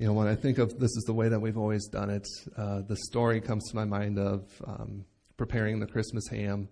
you 0.00 0.06
know, 0.06 0.14
when 0.14 0.28
I 0.28 0.34
think 0.34 0.56
of 0.56 0.78
this 0.78 0.96
is 0.96 1.04
the 1.06 1.12
way 1.12 1.28
that 1.28 1.38
we've 1.38 1.58
always 1.58 1.86
done 1.86 2.08
it, 2.08 2.26
uh, 2.56 2.80
the 2.88 2.96
story 2.96 3.38
comes 3.38 3.68
to 3.68 3.76
my 3.76 3.84
mind 3.84 4.18
of 4.18 4.48
um, 4.66 5.04
preparing 5.36 5.78
the 5.78 5.86
Christmas 5.86 6.26
ham. 6.26 6.70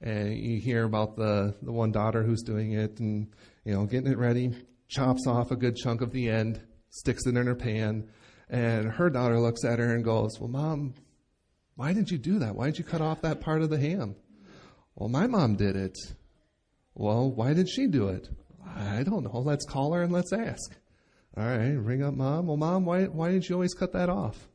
And 0.00 0.38
you 0.38 0.60
hear 0.60 0.84
about 0.84 1.16
the, 1.16 1.56
the 1.62 1.72
one 1.72 1.90
daughter 1.90 2.22
who's 2.22 2.42
doing 2.42 2.74
it 2.74 3.00
and, 3.00 3.26
you 3.64 3.74
know, 3.74 3.86
getting 3.86 4.12
it 4.12 4.18
ready, 4.18 4.52
chops 4.86 5.26
off 5.26 5.50
a 5.50 5.56
good 5.56 5.74
chunk 5.74 6.00
of 6.00 6.12
the 6.12 6.28
end, 6.28 6.62
sticks 6.90 7.26
it 7.26 7.36
in 7.36 7.44
her 7.44 7.56
pan, 7.56 8.08
and 8.48 8.92
her 8.92 9.10
daughter 9.10 9.40
looks 9.40 9.64
at 9.64 9.80
her 9.80 9.92
and 9.92 10.04
goes, 10.04 10.38
Well, 10.38 10.48
mom, 10.48 10.94
why 11.74 11.92
did 11.92 12.08
you 12.08 12.18
do 12.18 12.38
that? 12.38 12.54
Why 12.54 12.66
did 12.66 12.78
you 12.78 12.84
cut 12.84 13.00
off 13.00 13.22
that 13.22 13.40
part 13.40 13.62
of 13.62 13.70
the 13.70 13.80
ham? 13.80 14.14
Well, 14.94 15.08
my 15.08 15.26
mom 15.26 15.56
did 15.56 15.74
it. 15.74 15.98
Well, 16.94 17.32
why 17.32 17.52
did 17.52 17.68
she 17.68 17.88
do 17.88 18.10
it? 18.10 18.28
I 18.64 19.02
don't 19.02 19.24
know. 19.24 19.40
Let's 19.40 19.66
call 19.66 19.92
her 19.92 20.04
and 20.04 20.12
let's 20.12 20.32
ask. 20.32 20.76
All 21.36 21.44
right, 21.44 21.70
ring 21.70 22.02
up 22.02 22.14
mom. 22.14 22.46
Well, 22.46 22.56
mom, 22.56 22.84
why 22.84 23.04
why 23.04 23.30
did 23.30 23.48
you 23.48 23.54
always 23.54 23.74
cut 23.74 23.92
that 23.92 24.08
off? 24.08 24.48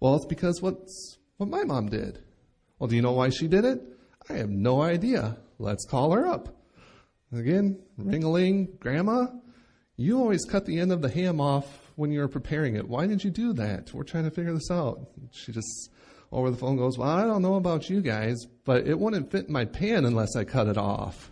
Well, 0.00 0.14
it's 0.14 0.26
because 0.26 0.62
what's 0.62 1.18
what 1.38 1.48
my 1.48 1.64
mom 1.64 1.88
did. 1.88 2.22
Well, 2.78 2.88
do 2.88 2.96
you 2.96 3.02
know 3.02 3.12
why 3.12 3.30
she 3.30 3.48
did 3.48 3.64
it? 3.64 3.80
I 4.28 4.34
have 4.34 4.50
no 4.50 4.82
idea. 4.82 5.38
Let's 5.58 5.84
call 5.84 6.12
her 6.12 6.26
up. 6.26 6.56
Again, 7.32 7.80
ring 7.96 8.24
a 8.24 8.30
ling, 8.30 8.76
grandma. 8.78 9.26
You 9.96 10.18
always 10.18 10.44
cut 10.44 10.66
the 10.66 10.78
end 10.78 10.92
of 10.92 11.02
the 11.02 11.08
ham 11.08 11.40
off 11.40 11.90
when 11.96 12.12
you 12.12 12.20
were 12.20 12.28
preparing 12.28 12.76
it. 12.76 12.88
Why 12.88 13.06
did 13.06 13.24
you 13.24 13.30
do 13.30 13.52
that? 13.54 13.92
We're 13.92 14.04
trying 14.04 14.24
to 14.24 14.30
figure 14.30 14.54
this 14.54 14.70
out. 14.70 15.00
She 15.32 15.50
just 15.50 15.90
over 16.30 16.50
the 16.50 16.56
phone 16.56 16.76
goes, 16.76 16.96
Well, 16.96 17.08
I 17.08 17.24
don't 17.24 17.42
know 17.42 17.54
about 17.54 17.90
you 17.90 18.00
guys, 18.00 18.36
but 18.64 18.86
it 18.86 18.98
wouldn't 18.98 19.30
fit 19.30 19.46
in 19.46 19.52
my 19.52 19.64
pan 19.64 20.04
unless 20.04 20.36
I 20.36 20.44
cut 20.44 20.68
it 20.68 20.78
off. 20.78 21.30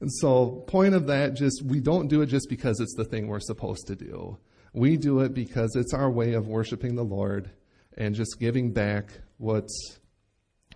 And 0.00 0.12
so, 0.12 0.64
point 0.66 0.94
of 0.94 1.06
that, 1.08 1.34
just 1.34 1.62
we 1.64 1.80
don't 1.80 2.08
do 2.08 2.22
it 2.22 2.26
just 2.26 2.48
because 2.48 2.80
it's 2.80 2.94
the 2.96 3.04
thing 3.04 3.26
we're 3.26 3.40
supposed 3.40 3.86
to 3.88 3.96
do. 3.96 4.38
We 4.72 4.96
do 4.96 5.20
it 5.20 5.34
because 5.34 5.74
it's 5.74 5.92
our 5.92 6.10
way 6.10 6.34
of 6.34 6.46
worshiping 6.46 6.94
the 6.94 7.04
Lord 7.04 7.50
and 7.96 8.14
just 8.14 8.38
giving 8.38 8.72
back 8.72 9.10
what's 9.38 9.98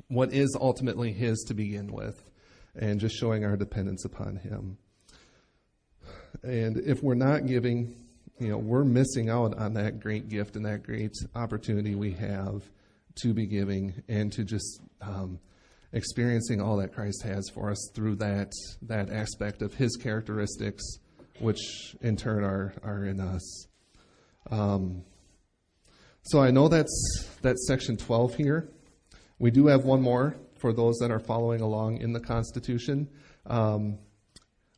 what 0.08 0.32
is 0.32 0.56
ultimately 0.60 1.12
His 1.12 1.44
to 1.48 1.54
begin 1.54 1.92
with, 1.92 2.22
and 2.74 2.98
just 2.98 3.16
showing 3.16 3.44
our 3.44 3.56
dependence 3.56 4.04
upon 4.04 4.36
Him. 4.36 4.78
And 6.42 6.78
if 6.78 7.02
we're 7.02 7.14
not 7.14 7.46
giving, 7.46 7.94
you 8.40 8.48
know, 8.48 8.58
we're 8.58 8.84
missing 8.84 9.28
out 9.28 9.56
on 9.56 9.74
that 9.74 10.00
great 10.00 10.28
gift 10.28 10.56
and 10.56 10.66
that 10.66 10.82
great 10.82 11.12
opportunity 11.34 11.94
we 11.94 12.12
have 12.12 12.62
to 13.22 13.32
be 13.34 13.46
giving 13.46 14.02
and 14.08 14.32
to 14.32 14.42
just 14.44 14.80
um, 15.00 15.38
experiencing 15.92 16.60
all 16.60 16.76
that 16.78 16.94
Christ 16.94 17.22
has 17.22 17.48
for 17.50 17.70
us 17.70 17.90
through 17.94 18.16
that 18.16 18.52
that 18.82 19.10
aspect 19.10 19.62
of 19.62 19.74
His 19.74 19.96
characteristics, 19.96 20.82
which 21.40 21.96
in 22.00 22.16
turn 22.16 22.44
are 22.44 22.74
are 22.82 23.04
in 23.04 23.20
us. 23.20 23.66
Um, 24.50 25.04
so 26.22 26.40
I 26.40 26.50
know 26.50 26.68
that's 26.68 27.26
that's 27.42 27.66
section 27.66 27.96
twelve 27.96 28.34
here. 28.34 28.70
We 29.38 29.50
do 29.50 29.66
have 29.66 29.84
one 29.84 30.02
more 30.02 30.36
for 30.58 30.72
those 30.72 30.96
that 30.98 31.10
are 31.10 31.18
following 31.18 31.60
along 31.60 31.98
in 31.98 32.12
the 32.12 32.20
Constitution. 32.20 33.08
Um, 33.46 33.98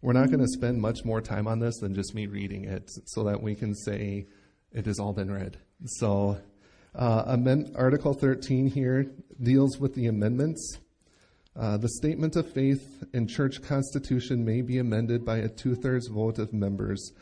we're 0.00 0.14
not 0.14 0.29
going 0.29 0.40
to 0.40 0.48
spend 0.48 0.81
much 0.81 1.05
more 1.05 1.20
time 1.20 1.46
on 1.46 1.61
this 1.61 1.79
than 1.79 1.94
just 1.94 2.14
me 2.14 2.27
reading 2.27 2.64
it, 2.64 2.90
so 3.07 3.24
that 3.24 3.42
we 3.42 3.55
can 3.55 3.74
say 3.74 4.27
it 4.72 4.87
has 4.87 4.98
all 4.98 5.12
been 5.12 5.33
read. 5.33 5.59
So. 5.87 6.38
Uh, 6.96 7.24
amend, 7.27 7.74
Article 7.74 8.14
13 8.14 8.68
here 8.68 9.11
deals 9.42 9.81
with 9.81 9.96
the 9.96 10.07
amendments 10.07 10.79
Uh, 11.56 11.76
the 11.76 11.88
statement 11.88 12.34
of 12.34 12.52
faith 12.52 13.04
and 13.12 13.28
church 13.28 13.62
constitution 13.62 14.44
may 14.44 14.60
be 14.60 14.78
amended 14.78 15.24
by 15.24 15.36
a 15.36 15.48
two 15.48 15.76
thirds 15.76 16.08
vote 16.08 16.38
of 16.38 16.52
members, 16.52 17.12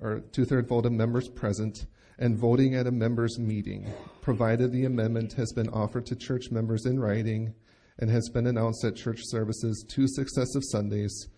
or 0.00 0.20
two 0.32 0.44
third 0.44 0.68
vote 0.68 0.84
of 0.84 0.92
members 0.92 1.28
present, 1.30 1.86
and 2.18 2.38
voting 2.38 2.74
at 2.74 2.86
a 2.86 2.90
members' 2.90 3.38
meeting, 3.38 3.90
provided 4.20 4.70
the 4.70 4.84
amendment 4.84 5.32
has 5.32 5.50
been 5.52 5.68
offered 5.70 6.04
to 6.04 6.14
church 6.14 6.50
members 6.50 6.84
in 6.84 7.00
writing 7.00 7.54
and 7.98 8.10
has 8.10 8.28
been 8.28 8.46
announced 8.46 8.84
at 8.84 8.96
church 8.96 9.20
services 9.22 9.84
two 9.88 10.06
successive 10.08 10.62
Sundays 10.64 11.28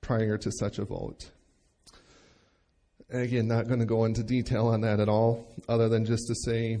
prior 0.00 0.38
to 0.38 0.52
such 0.52 0.78
a 0.78 0.84
vote. 0.84 1.32
Again, 3.10 3.48
not 3.48 3.66
going 3.66 3.80
to 3.80 3.86
go 3.86 4.04
into 4.04 4.22
detail 4.22 4.68
on 4.68 4.82
that 4.82 5.00
at 5.00 5.08
all, 5.08 5.52
other 5.68 5.88
than 5.88 6.04
just 6.04 6.28
to 6.28 6.34
say 6.34 6.78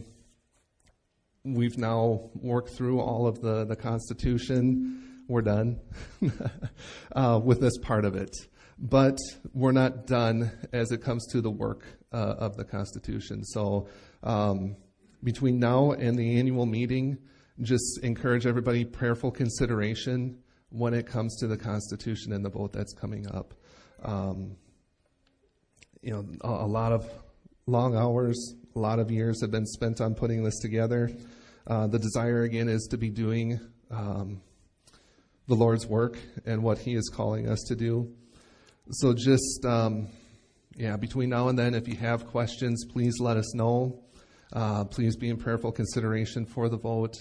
we've 1.44 1.78
now 1.78 2.30
worked 2.34 2.70
through 2.70 3.00
all 3.00 3.26
of 3.26 3.40
the, 3.40 3.64
the 3.64 3.76
Constitution. 3.76 5.24
We're 5.28 5.42
done 5.42 5.80
uh, 7.16 7.40
with 7.42 7.60
this 7.60 7.78
part 7.78 8.04
of 8.04 8.14
it. 8.14 8.34
But 8.78 9.18
we're 9.52 9.72
not 9.72 10.06
done 10.06 10.50
as 10.72 10.92
it 10.92 11.02
comes 11.02 11.26
to 11.32 11.40
the 11.40 11.50
work 11.50 11.84
uh, 12.12 12.34
of 12.38 12.56
the 12.56 12.64
Constitution. 12.64 13.44
So 13.44 13.88
um, 14.22 14.76
between 15.22 15.58
now 15.58 15.92
and 15.92 16.18
the 16.18 16.38
annual 16.38 16.66
meeting, 16.66 17.18
just 17.60 18.00
encourage 18.02 18.46
everybody 18.46 18.84
prayerful 18.84 19.30
consideration 19.30 20.38
when 20.70 20.94
it 20.94 21.06
comes 21.06 21.36
to 21.38 21.46
the 21.46 21.56
Constitution 21.56 22.32
and 22.32 22.44
the 22.44 22.48
vote 22.48 22.72
that's 22.72 22.92
coming 22.92 23.26
up. 23.28 23.54
Um, 24.02 24.56
you 26.00 26.12
know, 26.12 26.26
a, 26.42 26.64
a 26.64 26.66
lot 26.66 26.92
of 26.92 27.08
long 27.66 27.96
hours, 27.96 28.54
a 28.74 28.78
lot 28.78 28.98
of 28.98 29.10
years 29.10 29.40
have 29.40 29.50
been 29.50 29.66
spent 29.66 30.00
on 30.00 30.14
putting 30.14 30.42
this 30.42 30.58
together. 30.60 31.10
Uh, 31.66 31.86
the 31.86 31.98
desire, 31.98 32.42
again, 32.42 32.68
is 32.68 32.88
to 32.90 32.96
be 32.96 33.10
doing 33.10 33.60
um, 33.90 34.40
the 35.48 35.54
Lord's 35.54 35.86
work 35.86 36.18
and 36.44 36.62
what 36.62 36.78
He 36.78 36.94
is 36.94 37.08
calling 37.08 37.48
us 37.48 37.60
to 37.68 37.76
do. 37.76 38.12
So, 38.90 39.14
just, 39.14 39.64
um, 39.64 40.08
yeah, 40.76 40.96
between 40.96 41.30
now 41.30 41.48
and 41.48 41.58
then, 41.58 41.74
if 41.74 41.86
you 41.86 41.96
have 41.96 42.26
questions, 42.26 42.84
please 42.84 43.14
let 43.20 43.36
us 43.36 43.54
know. 43.54 44.02
Uh, 44.52 44.84
please 44.84 45.16
be 45.16 45.30
in 45.30 45.36
prayerful 45.36 45.72
consideration 45.72 46.44
for 46.46 46.68
the 46.68 46.76
vote. 46.76 47.16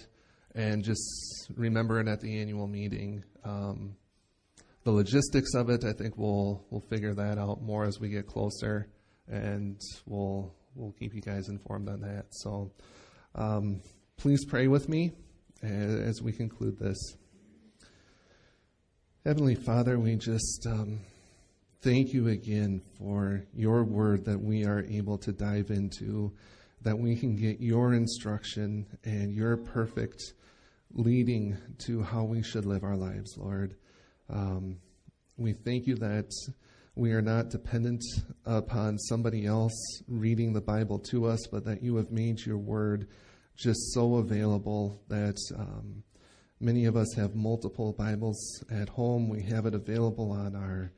And 0.54 0.84
just 0.84 1.50
remember 1.56 2.00
it 2.00 2.08
at 2.08 2.20
the 2.20 2.40
annual 2.40 2.68
meeting. 2.68 3.24
Um, 3.44 3.96
the 4.84 4.92
logistics 4.92 5.54
of 5.54 5.70
it, 5.70 5.86
I 5.86 5.94
think 5.94 6.18
we'll 6.18 6.66
we'll 6.70 6.82
figure 6.90 7.14
that 7.14 7.38
out 7.38 7.62
more 7.62 7.86
as 7.86 8.00
we 8.00 8.10
get 8.10 8.28
closer, 8.28 8.88
and 9.32 9.80
we'll 10.06 10.54
we'll 10.76 10.92
keep 10.92 11.16
you 11.16 11.22
guys 11.22 11.50
informed 11.50 11.90
on 11.90 12.02
that. 12.02 12.26
So, 12.32 12.72
um, 13.36 13.82
please 14.18 14.46
pray 14.46 14.68
with 14.68 14.88
me 14.90 15.12
as 15.64 16.22
we 16.22 16.32
conclude 16.32 16.78
this. 16.78 16.98
Heavenly 19.26 19.56
Father, 19.56 20.00
we 20.00 20.16
just 20.16 20.66
um, 20.68 21.00
thank 21.82 22.14
you 22.14 22.28
again 22.28 22.82
for 22.98 23.44
your 23.54 23.84
word 23.84 24.26
that 24.26 24.42
we 24.42 24.66
are 24.66 24.84
able 24.90 25.18
to 25.20 25.32
dive 25.32 25.70
into, 25.70 26.32
that 26.82 26.98
we 26.98 27.16
can 27.16 27.36
get 27.36 27.62
your 27.62 27.94
instruction 27.94 28.86
and 29.04 29.34
your 29.34 29.58
perfect 29.58 30.22
leading 30.94 31.58
to 31.86 32.02
how 32.02 32.24
we 32.24 32.44
should 32.44 32.66
live 32.66 32.84
our 32.84 32.98
lives, 32.98 33.38
Lord. 33.38 33.76
Um, 34.30 34.78
we 35.38 35.54
thank 35.54 35.88
you 35.88 35.96
that 35.98 36.32
we 36.96 37.12
are 37.12 37.22
not 37.22 37.50
dependent 37.50 38.04
upon 38.46 38.98
somebody 38.98 39.46
else 39.46 40.02
reading 40.08 40.54
the 40.54 40.62
Bible 40.62 41.00
to 41.12 41.26
us, 41.26 41.48
but 41.48 41.66
that 41.66 41.82
you 41.82 41.96
have 41.96 42.12
made 42.12 42.46
your 42.46 42.58
word 42.58 43.08
just 43.56 43.94
so 43.94 44.16
available 44.16 45.02
that 45.08 45.38
um, 45.58 46.04
Many 46.64 46.86
of 46.86 46.96
us 46.96 47.16
have 47.16 47.34
multiple 47.34 47.92
Bibles 47.92 48.64
at 48.70 48.88
home. 48.88 49.30
We 49.30 49.42
have 49.42 49.66
it 49.66 49.74
available 49.74 50.32
on 50.32 50.56
our 50.56 50.92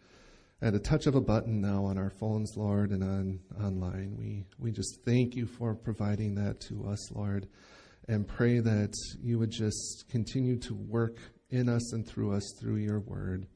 at 0.61 0.73
a 0.73 0.79
touch 0.79 1.07
of 1.07 1.15
a 1.15 1.21
button 1.21 1.61
now 1.61 1.85
on 1.85 1.97
our 1.97 2.09
phones, 2.09 2.51
Lord, 2.57 2.91
and 2.91 3.01
on 3.01 3.39
online. 3.63 4.17
We 4.19 4.43
we 4.59 4.73
just 4.73 5.05
thank 5.05 5.37
you 5.37 5.45
for 5.45 5.73
providing 5.73 6.35
that 6.35 6.59
to 6.67 6.85
us, 6.89 7.13
Lord, 7.13 7.47
and 8.09 8.27
pray 8.27 8.59
that 8.59 8.93
you 9.21 9.39
would 9.39 9.51
just 9.51 10.03
continue 10.09 10.59
to 10.59 10.73
work 10.73 11.17
in 11.49 11.69
us 11.69 11.93
and 11.93 12.05
through 12.05 12.33
us 12.33 12.43
through 12.59 12.77
your 12.77 12.99
word. 12.99 13.47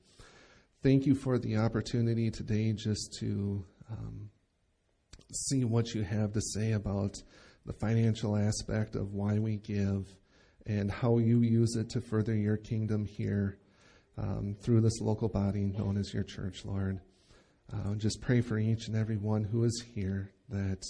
Thank 0.83 1.07
you 1.07 1.15
for 1.15 1.39
the 1.39 1.57
opportunity 1.57 2.29
today 2.29 2.71
just 2.71 3.17
to 3.19 3.65
um, 3.89 4.29
see 5.33 5.63
what 5.63 5.95
you 5.95 6.03
have 6.03 6.33
to 6.33 6.41
say 6.41 6.73
about 6.73 7.15
the 7.65 7.73
financial 7.73 8.37
aspect 8.37 8.95
of 8.95 9.11
why 9.11 9.39
we 9.39 9.57
give 9.57 10.05
and 10.67 10.91
how 10.91 11.17
you 11.17 11.41
use 11.41 11.75
it 11.75 11.89
to 11.89 12.01
further 12.01 12.35
your 12.35 12.57
kingdom 12.57 13.05
here 13.05 13.57
um, 14.19 14.55
through 14.61 14.81
this 14.81 15.01
local 15.01 15.27
body 15.27 15.65
known 15.65 15.97
as 15.97 16.13
your 16.13 16.23
church, 16.23 16.63
Lord. 16.63 16.99
Uh, 17.73 17.95
just 17.95 18.21
pray 18.21 18.41
for 18.41 18.59
each 18.59 18.87
and 18.87 18.95
every 18.95 19.17
one 19.17 19.43
who 19.43 19.63
is 19.63 19.83
here 19.95 20.31
that 20.49 20.83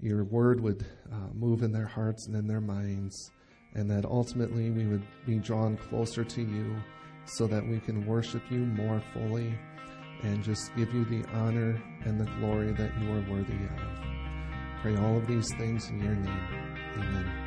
your 0.00 0.24
word 0.24 0.60
would 0.60 0.84
uh, 1.12 1.32
move 1.32 1.62
in 1.62 1.70
their 1.70 1.86
hearts 1.86 2.26
and 2.26 2.34
in 2.34 2.48
their 2.48 2.60
minds, 2.60 3.30
and 3.72 3.88
that 3.88 4.04
ultimately 4.04 4.70
we 4.70 4.84
would 4.84 5.06
be 5.24 5.38
drawn 5.38 5.76
closer 5.76 6.24
to 6.24 6.42
you 6.42 6.74
so 7.26 7.46
that 7.46 7.66
we 7.66 7.80
can 7.80 8.06
worship 8.06 8.42
you 8.50 8.60
more 8.60 9.02
fully 9.12 9.58
and 10.22 10.42
just 10.42 10.74
give 10.76 10.92
you 10.94 11.04
the 11.04 11.24
honor 11.32 11.80
and 12.04 12.20
the 12.20 12.30
glory 12.38 12.72
that 12.72 12.90
you 13.00 13.10
are 13.10 13.24
worthy 13.30 13.52
of. 13.52 14.06
Pray 14.82 14.96
all 14.96 15.16
of 15.16 15.26
these 15.26 15.52
things 15.56 15.88
in 15.90 15.98
your 16.00 16.14
name. 16.14 16.78
Amen. 16.96 17.45